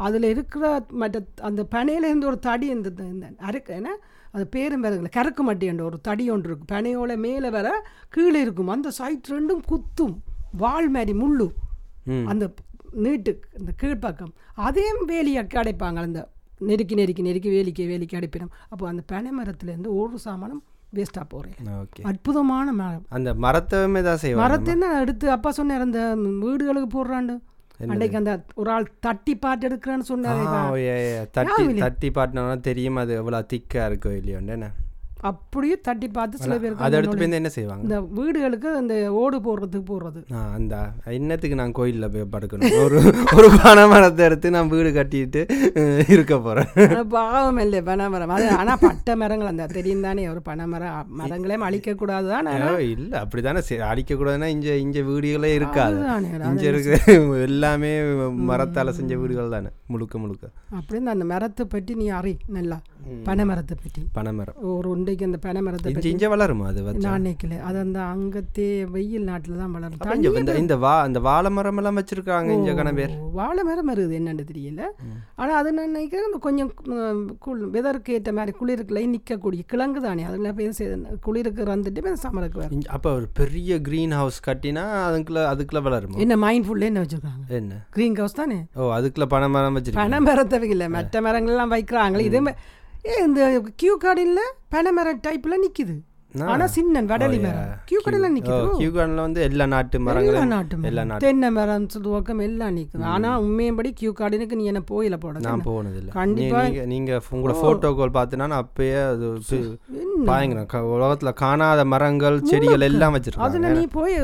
[0.06, 0.64] அதில் இருக்கிற
[1.02, 3.94] மற்ற அந்த பனையிலேருந்து ஒரு தடி இந்த இந்த அரைக்க ஏன்னா
[4.34, 7.68] அது பேரும் வேறுங்கள கறக்கு மட்டியன்ற ஒரு தடி ஒன்று இருக்கும் பனையோட மேலே வர
[8.14, 8.70] கீழே இருக்கும்.
[8.74, 10.14] அந்த சைட் ரெண்டும் குத்தும்.
[10.62, 11.46] வால் மாதிரி முள்ளு.
[12.32, 12.44] அந்த
[13.04, 14.32] நீட்டு இந்த கீழ்ப்பக்கம்.
[14.66, 15.98] அதையும் வேலியாக்கி அடைப்பாங்க.
[16.06, 16.20] அந்த
[16.68, 18.52] நெருக்கி நெருக்கி நெருக்கி வேலிக்கு வேலிக்கு அடைப்பிடும்.
[18.72, 20.62] அப்போ அந்த பனை மரத்துலேருந்து ஒரு சாமானம்
[20.96, 22.00] வேஸ்ட்டாக போகிறேன் ஓகே.
[22.10, 23.04] அற்புதமான மரம்.
[23.16, 24.42] அந்த மரத்தவமே தான் செய்வாங்க.
[24.44, 26.00] மரத்தை தான் எடுத்து அப்பா சொன்னார் அந்த
[26.44, 27.36] வீடுகளுக்கு போடுறாண்டு.
[27.88, 30.42] அன்றைக்கு அந்த ஒரு ஆள் தட்டி பாட்டு எடுக்கிறேன்னு சொன்னாரு.
[31.32, 34.70] தட்டி தட்டி பாட்டினா தெரியும் அது எவ்வளோ திக்கா இருக்கோ என்ன?
[35.28, 37.82] அப்படியே தட்டி பார்த்து சில பேருக்கு அதை எடுத்து போய் என்ன செய்வாங்க?
[37.86, 40.20] இந்த வீடுகளுக்கு அந்த ஓடு போடுறதுக்கு போடுறது.
[40.56, 40.74] அந்த
[41.16, 42.76] இன்னத்துக்கு நான் கோயிலில் போய் படுக்கணும்?
[42.84, 42.98] ஒரு
[43.36, 45.42] ஒரு பனை மரத்தை எடுத்து நான் வீடு கட்டிட்டு
[46.14, 48.34] இருக்க போகிறேன் பாவம் இல்லை பனை மரம்.
[48.36, 52.50] அது ஆனால் பட்டை மரங்கள் அந்த தெரியும் தானே ஒரு பனை மரம் மரங்களையும் அழிக்கக்கூடாது தான்
[52.92, 55.98] இல்லை அப்படி தானே அடிக்கக்கூடாதுன்னா இங்கே இங்கே வீடுகளே இருக்காது.
[56.52, 57.92] இங்கே இருக்க எல்லாமே
[58.52, 60.46] மரத்தால் செஞ்ச வீடுகள் தானே முழுக்க முழுக்க.
[60.78, 62.78] அப்படின்னு அந்த மரத்தை பற்றி நீ அறி நல்லா.
[63.26, 64.02] பனை மரத்தை பற்றி.
[64.16, 64.56] பனை மரம்.
[64.72, 67.54] ஒரு உண்டைக்கு அந்த பனை மரத்தை இங்கே வளருமா அது நான் நினைக்கல.
[67.68, 70.26] அது அந்த அங்கத்தே வெயில் நாட்டில் தான் வளரும்.
[70.40, 74.44] இந்த இந்த வா இந்த வாழை மரம் எல்லாம் வச்சிருக்காங்க இங்க கன பேர் வாழை மரம் வருது என்னன்னு
[74.50, 74.82] தெரியல.
[75.40, 76.70] ஆனால் அது நான் நினைக்கிறேன் கொஞ்சம்
[77.46, 80.24] குள் வெதருக்கு ஏற்ற மாதிரி குளிருக்குள்ள நிற்கக்கூடிய கிழங்கு தானே.
[80.30, 80.70] அதில் போய்
[81.26, 82.86] குளிருக்கு வந்துட்டு போய் சமருக்கு வரும்.
[82.98, 86.18] அப்ப ஒரு பெரிய கிரீன் ஹவுஸ் கட்டினா அதுக்குள்ள அதுக்குள்ள வளருமா?
[86.26, 87.44] என்ன மைண்ட்ஃபுல்ல என்ன வச்சுருக்காங்க?
[87.60, 87.80] என்ன?
[87.96, 88.60] க்ரீன் ஹவுஸ் தானே?
[88.78, 90.08] ஓ அதுக்குள்ள பனை மரம் வச்சிருக்கீங்க.
[90.08, 92.26] பனை மரத்தை இல்லை மற்ற மரங்கள்லாம் வைக்கிறாங்களே.
[92.30, 92.40] இதே
[93.02, 93.42] ஏன் ஏ இந்த
[93.76, 94.44] கியூ கார்டு இல்லை
[94.92, 95.96] மரம் டைப்பில் நிற்கிது
[96.46, 97.70] ஆனா சின்ன வடலி மரம்.
[97.84, 102.42] கியூ கார்டில் நிற்கிது கியூகான்ல வந்து எல்லா நாட்டு எல்லா மரங்களும் நாட்டு எல்லா நாட்டு தென்னை மரம் துவக்கம்
[102.42, 106.12] எல்லாம் நிற்குது ஆனா உண்மையபடி கியூ கார்டினுக்கு நீ என்ன போயில போட நான் போனதில்லை.
[106.14, 109.64] கண்டிப்பா- நீங்க உங்களோட போட்டோ கால் பார்த்தினா நான் அப்பயே அது பி-
[110.24, 113.48] பயங்கரம் க- உலகத்துல காணாத மரங்கள் செடிகள் எல்லாம் வச்சிருக்காங்க.
[113.48, 114.16] அதில் நீ போய்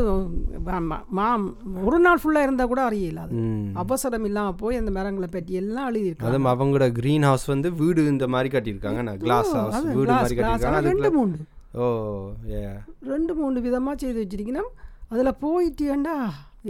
[1.19, 1.45] மாம்
[1.85, 3.35] ஒரு நாள் ஃபுல்லா இருந்தா கூட அறியல அது.
[3.75, 6.31] அவசரம் இல்லாம போய் அந்த மரங்களை பற்றி எல்லாம் எழுதியிருக்காங்க.
[6.31, 10.35] அதுவும் அவங்களோட கிரீன் ஹவுஸ் வந்து வீடு இந்த மாதிரி கட்டியிருக்காங்க நான் கிளாஸ் ஹவுஸ் அது வீடு மாதிரி
[10.35, 10.73] கட்டியிருக்காங்க.
[10.73, 11.37] ஆனா ரெண்டு மூணு
[11.85, 11.87] ஓ
[12.57, 12.61] ஏ
[13.12, 14.71] ரெண்டு மூணு விதமா செய்து வச்சிருக்கணும்
[15.12, 16.17] அதுல போயிட்டேன்டா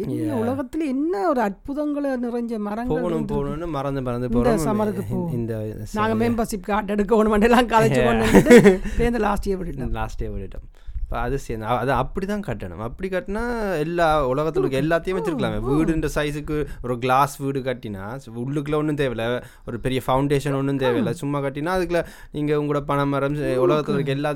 [0.04, 5.30] என்ன உலகத்துல என்ன ஒரு அற்புதங்களை நிறைஞ்ச மரங்கள் போகணும் போகணும்னு மறந்து மறந்து போகிறோம் சம்மருக்கு போவோம்.
[5.36, 5.52] இந்த
[5.98, 9.94] நாங்க மெம்பர்ஷிப் கார்டு எடுக்கணும் எல்லாம் கதைச்சு கொண்டு இந்த லாஸ்ட் இயர் விட்டுட்டோம்.
[10.00, 10.66] லாஸ்ட் டே விட்டுட்டோம்.
[11.06, 12.80] இப்போ அது சரி அது அப்படி தான் கட்டணும்.
[12.86, 13.42] அப்படி கட்டினா
[13.82, 15.58] எல்லா உலகத்தில் இருக்க எல்லாத்தையும் வச்சிருக்கலாமே.
[15.68, 18.04] வீடுன்ற சைஸுக்கு ஒரு கிளாஸ் வீடு கட்டினா
[18.44, 19.26] உள்ளுக்குள்ள ஒன்றும் தேவையில்ல.
[19.68, 21.12] ஒரு பெரிய ஃபவுண்டேஷன் ஒன்றும் தேவையில்லை.
[21.22, 22.02] சும்மா கட்டினா அதுக்குள்ள
[22.36, 24.32] நீங்கள் உங்களோட பனைமரம் உலகத்தில் இருக்க எல்லா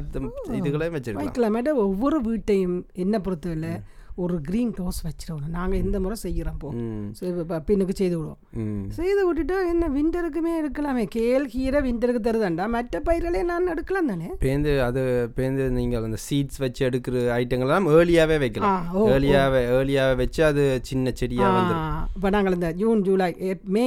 [0.59, 1.73] இதுகளையும் வச்சிருக்கலாம்.
[1.87, 3.73] ஒவ்வொரு வீட்டையும் என்ன பொறுத்தவரை
[4.23, 6.69] ஒரு க்ரீன் ரோஸ் வச்சிடணும் நாங்கள் இந்த முறை செய்கிறோம் போ.
[7.69, 8.41] பின்னுக்கு செய்து விடுவோம்.
[8.99, 11.05] செய்து விட்டுட்டா என்ன விண்டருக்குமே எடுக்கலாமே.
[11.17, 12.67] கேல் கீரை விண்டருக்கு தருதாண்டா.
[12.77, 14.31] மற்ற பயிர்களே நான் எடுக்கலாம் தானே?
[14.45, 15.03] பேந்து அது
[15.39, 18.87] பேந்து நீங்கள் அந்த சீட்ஸ் வச்சு எடுக்கிற ஐட்டங்கள்லாம் ஏர்லியாகவே வைக்கலாம்.
[19.15, 21.67] ஏர்லியாகவே ஏர்லியாகவே வச்சு அது சின்ன செடியாக
[22.17, 23.29] இப்போ நாங்கள் இந்த ஜூன் ஜூலை
[23.77, 23.85] மே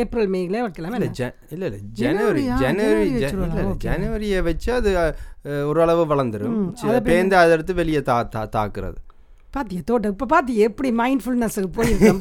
[0.00, 2.42] ஏப்ரல் மேல வைக்கலாமே இல்லை இல்லை இல்லை ஜனவரி?
[2.62, 3.10] ஜனவரி.
[3.84, 4.90] ஜனவரியை வச்சு அது
[5.70, 6.56] ஓரளவு வளர்ந்துடும்
[7.08, 8.98] பேந்து அதை எடுத்து வெளியே தா தா தாக்குறது.
[9.52, 12.20] பாத்தியா தோட்டம் இப்போ பாத்தியா எப்படி மைண்ட்ஃபுல்னஸுக்கு போயிருக்கோம்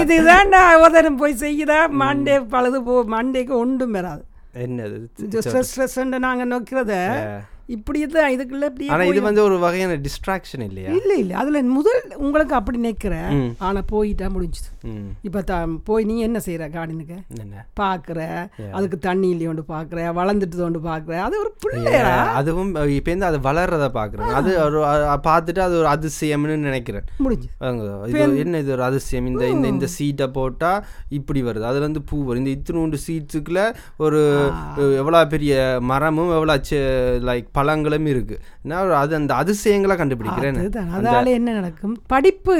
[0.02, 1.78] இதுதான்டா அவதாரம் போய் செய்யுதா?
[2.00, 4.22] மண்டே பழுது போ மண்டேக்கு ஒன்றும் வராது.
[4.56, 4.96] என்னது?
[5.40, 6.94] ஸ்ட்ரெஸ் ஸ்ட்ரெஸ் நாங்கள் நோக்கிறத
[7.68, 10.90] இப்படி தான் இதுக்குள்ள இப்படி ஆனா இது வந்து ஒரு வகையான டிஸ்ட்ராக்ஷன் இல்லையா?
[10.96, 11.34] இல்லை இல்லை.
[11.36, 13.50] அதில் முதல் உங்களுக்கு அப்படி நிற்கிறேன் ம்.
[13.60, 14.70] ஆனால் போயிட்டா முடிஞ்சுது.
[15.22, 17.16] இப்போ த போய் நீ என்ன செய்கிற கார்டனுக்கு
[17.76, 18.20] பார்க்குற
[18.72, 24.34] அதுக்கு தண்ணி இல்லையோண்டு பார்க்குற வளர்ந்துட்டு தோண்டு பார்க்குற அது ஒரு பிள்ளையா அதுவும் இப்போ அது வளர்றத பார்க்குறேன்
[24.38, 24.80] அது ஒரு
[25.26, 27.06] பார்த்துட்டு அது ஒரு அதிசயம்னு நினைக்கிறேன்.
[27.18, 27.48] முடிஞ்சு.
[28.42, 29.26] என்ன இது ஒரு அதிசயம்?
[29.26, 30.72] இந்த இந்த இந்த சீட்டை போட்டா
[31.10, 31.66] இப்படி வருது.
[31.70, 32.42] அதுல இருந்து பூ வரும்.
[32.42, 33.62] இந்த இத்தினூண்டு சீட்ஸுக்குள்ள
[33.98, 34.20] ஒரு
[35.00, 35.52] எவ்வளோ பெரிய
[35.90, 36.56] மரமும் எவ்வளோ
[37.28, 38.36] லைக் பழங்களும் இருக்கு.
[38.62, 40.58] நான் அது அந்த அதிசயங்களை கண்டுபிடிக்கிறேன்
[40.96, 41.94] அதால என்ன நடக்கும்?
[42.06, 42.56] படிப்பு.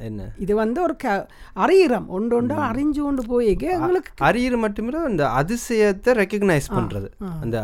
[0.00, 0.22] என்ன?
[0.38, 1.08] இது வந்து ஒரு க
[1.56, 3.66] அறியிறம் ஒன்று ஒன்று அறிஞ்சு கொண்டு போயிக்க.
[3.76, 7.08] உங்களுக்கு அறியிற மட்டுமில்ல அந்த அதிசயத்தை ரெக்கக்னைஸ் பண்றது.
[7.42, 7.56] அந்த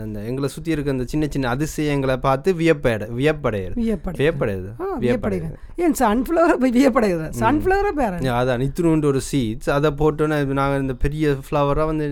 [0.00, 5.58] அந்த எங்களை சுத்தி இருக்க அந்த சின்ன சின்ன அதிசயங்களை பார்த்து வியப்பட வியப்படையுது வியப்படை வியப்படையுது ஆ, வியப்படைகிறது
[5.76, 8.64] ஏன் சன்ஃப்ளவரை போய் வியப்படைகிறது சன்ஃப்ளவரை பேர அதான்.
[8.66, 12.08] இத்தினூண்டு ஒரு சீட்ஸ் அதை போட்டோன்னே நாங்கள் இந்த பெரிய ஃப்ளவராக வந்து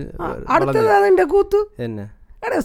[0.49, 1.59] அடுத்தது கூத்து?
[1.79, 1.99] என்ன?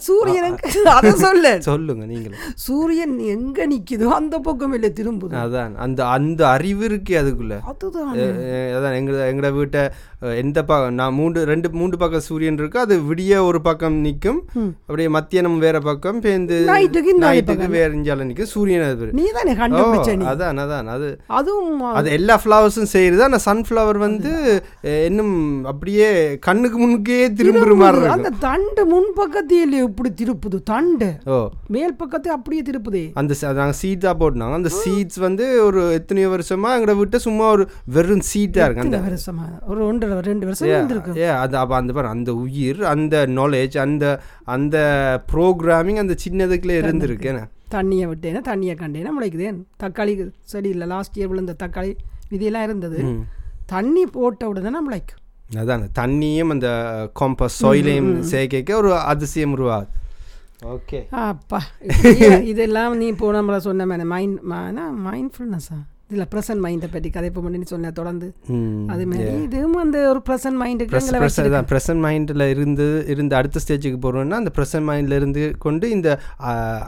[0.04, 1.46] சூரியனுக்கு அதை சொல்ல.
[1.68, 5.34] சொல்லுங்க நீங்களும் சூரியன் எங்க நிக்குதோ அந்த பக்கம் இல்லை திரும்புது.
[5.40, 7.54] அதான் அந்த அந்த அறிவு இருக்கு அதுக்குள்ள.
[7.70, 8.12] அதுதான்.
[8.76, 8.96] அதான்
[9.30, 9.82] எங்க வீட்டை
[10.40, 14.38] எந்த பக்கம் நான் மூன்று ரெண்டு மூன்று பக்கம் சூரியன் இருக்கு அது விடிய ஒரு பக்கம் நிற்கும்
[14.84, 16.58] அப்படியே மத்தியானம் வேற பக்கம் பேந்து
[17.24, 19.24] நைட்டுக்கு வேற இஞ்சால நிற்கும் சூரியன் அது நீ.
[19.34, 19.54] தானே
[20.30, 21.10] அதான் அதான் அது.
[21.38, 24.32] அதுவும் அது எல்லா ஃப்ளவர்ஸும் செய்யுது ஆனால் சன்ஃப்ளவர் வந்து
[25.08, 26.08] இன்னும் அப்படியே
[26.42, 29.10] கண்ணுக்கு முன்னுக்கே திரும்புற மாதிரி அந்த தண்டு முன்
[29.64, 31.08] பக்கத்தையே இப்படி திருப்புது தண்டு.
[31.24, 31.48] ஓ.
[31.68, 33.10] மேல் பக்கத்தை அப்படியே திருப்புதே.
[33.14, 38.20] அந்த நாங்கள் சீட்டாக போட்டுனாங்க அந்த சீட்ஸ் வந்து ஒரு எத்தனையோ வருஷமா எங்களை விட்டு சும்மா ஒரு வெறும்
[38.20, 39.00] சீட்டாக இருக்கு அந்த.
[39.08, 39.46] வருஷமா?
[39.66, 41.16] ஒரு ஒன்றரை ரெண்டு வருஷம் இருந்திருக்கு.
[41.16, 44.76] ஏ அது அப்போ அந்த பாரு அந்த உயிர் அந்த நாலேஜ் அந்த அந்த
[45.32, 47.24] ப்ரோக்ராமிங் அந்த சின்னதுக்குள்ளே இருந்திருக்கு.
[47.24, 47.48] என்ன?
[47.70, 51.92] தண்ணியை விட்டேன்னா தண்ணியை கண்டேன்னா முளைக்குதேன் தக்காளி செடி இல்லை லாஸ்ட் இயர் விழுந்த தக்காளி
[52.30, 53.00] விதியெல்லாம் இருந்தது.
[53.66, 55.20] தண்ணி போட்ட உடனே முளைக்கும்.
[55.52, 56.68] அதான் தண்ணியும் அந்த
[57.20, 59.86] காம்பஸ் சாயிலையும் சேர்க்க ஒரு அதிசயம் உருவாகுது.
[60.62, 61.62] ஓகே அப்பா
[62.02, 64.38] இது- இதெல்லாம் நீ போன சொன்ன மாதிரி மைண்ட்
[65.04, 65.78] மைண்ட்ஃபுல்னஸா
[66.14, 68.34] இதில் ப்ரெசன்ட் மைண்டை பற்றி கதைப்பு பண்ணி சொன்ன தொடர்ந்து.
[68.86, 70.98] அது மாதிரி இதுவும் அந்த ஒரு ப்ரெசன்ட் மைண்டுக்கு
[71.50, 76.18] தான் ப்ரெசன்ட் மைண்டில் இருந்து இருந்து அடுத்த ஸ்டேஜுக்கு போகிறோம்னா அந்த ப்ரெசன்ட் மைண்டில் இருந்து கொண்டு இந்த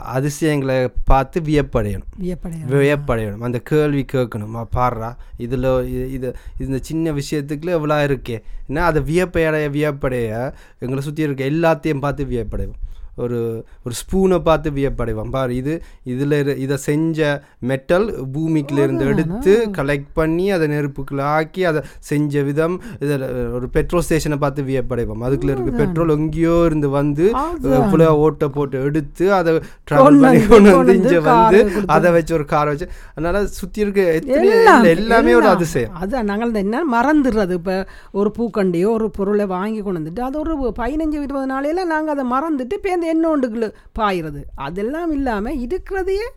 [0.03, 2.03] அதிசயங்களை பார்த்து வியப்படையணும்.
[2.21, 3.37] வியப்படைய வியப்படையணும்.
[3.39, 4.55] அந்த கேள்வி கேட்கணும்.
[4.55, 8.41] "ஆ, பாருடா இதில் இது இந்த சின்ன விஷயத்துக்குள்ள எவ்வளோ இருக்கே.
[8.69, 12.86] ஏன்னா அதை வியப்படைய வியப்படைய எங்களை சுற்றி இருக்க எல்லாத்தையும் பார்த்து வியப்படைவோம்.
[13.17, 13.39] ஒரு
[13.83, 15.73] ஒரு ஸ்பூனை பார்த்து வியப்படைவோம் பாரு இது
[16.11, 17.19] இதில் இதை செஞ்ச
[17.69, 24.05] மெட்டல் பூமிக்குள்ள இருந்து எடுத்து கலெக்ட் பண்ணி அதை நெருப்புக்குள்ள ஆக்கி அதை செஞ்ச விதம் இதில் ஒரு பெட்ரோல்
[24.05, 27.25] ஸ்டேஷனை பார்த்து வியப்படைவோம் அதுக்குள்ள இருக்க பெட்ரோல் எங்கேயோ இருந்து வந்து
[27.77, 29.53] இவ்வளோ ஓட்டை போட்டு எடுத்து அதை
[29.87, 31.59] ட்ராவல் பண்ணி கொண்டு வந்து இங்கே வந்து
[31.95, 34.01] அதை வச்சு ஒரு காரை வச்சு அதனால சுற்றி இருக்க
[34.37, 34.85] எல்லாம்,
[35.37, 35.47] ஒரு.
[35.49, 35.93] அதிசயம்.
[35.99, 37.75] அதான் நாங்கள் என்ன மறந்துடுறது இப்போ
[38.13, 42.77] ஒரு பூக்கண்டியோ ஒரு பொருளை வாங்கி கொண்டு வந்துட்டு அது ஒரு பதினஞ்சு இருபது நாளையில நாங்கள் அதை மறந்துட்டு
[42.77, 44.41] இப்போ இந்த எண்ணோண்டுக்குள்ள பாயிறது.
[44.55, 46.27] அதெல்லாம் இல்லாமல் இருக்கிறதையே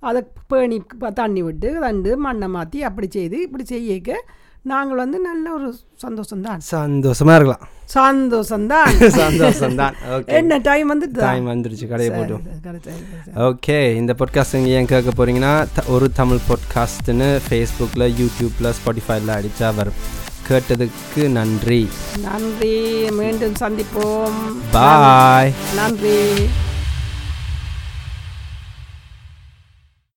[0.00, 0.82] அதை பேணி
[1.14, 4.16] தண்ணி விட்டு தண்டு மண்ணை மாற்றி அப்படி செய்து இப்படி செய்யக்க
[4.62, 5.74] நாங்கள் வந்து நல்ல ஒரு
[6.06, 6.60] சந்தோஷம்தான்.
[6.70, 7.64] சந்தோஷமா இருக்கலாம்.
[7.94, 8.86] சந்தோஷம்தான்.
[9.10, 10.26] சந்தோஷம் தான் ஓகே.
[10.26, 12.88] என்ன டைம் வந்து டைம் வந்துருச்சு கடையை கரெக்ட்
[13.36, 20.23] ஓகே இந்த பாட்காஸ்ட் நீங்கள் ஏன் கேட்க போகிறீங்கன்னா ஒரு தமிழ் பாட்காஸ்ட்னு ஃபேஸ்புக்கில் யூடியூப்பில் ஸ்பாட்டிஃபைல அடித்தா வரும்.
[20.48, 21.88] கேட்டதுக்கு நன்றி.
[22.18, 23.10] நன்றி.
[23.10, 24.32] மீண்டும் சந்திப்போம்.
[24.70, 26.48] பாய் நன்றி.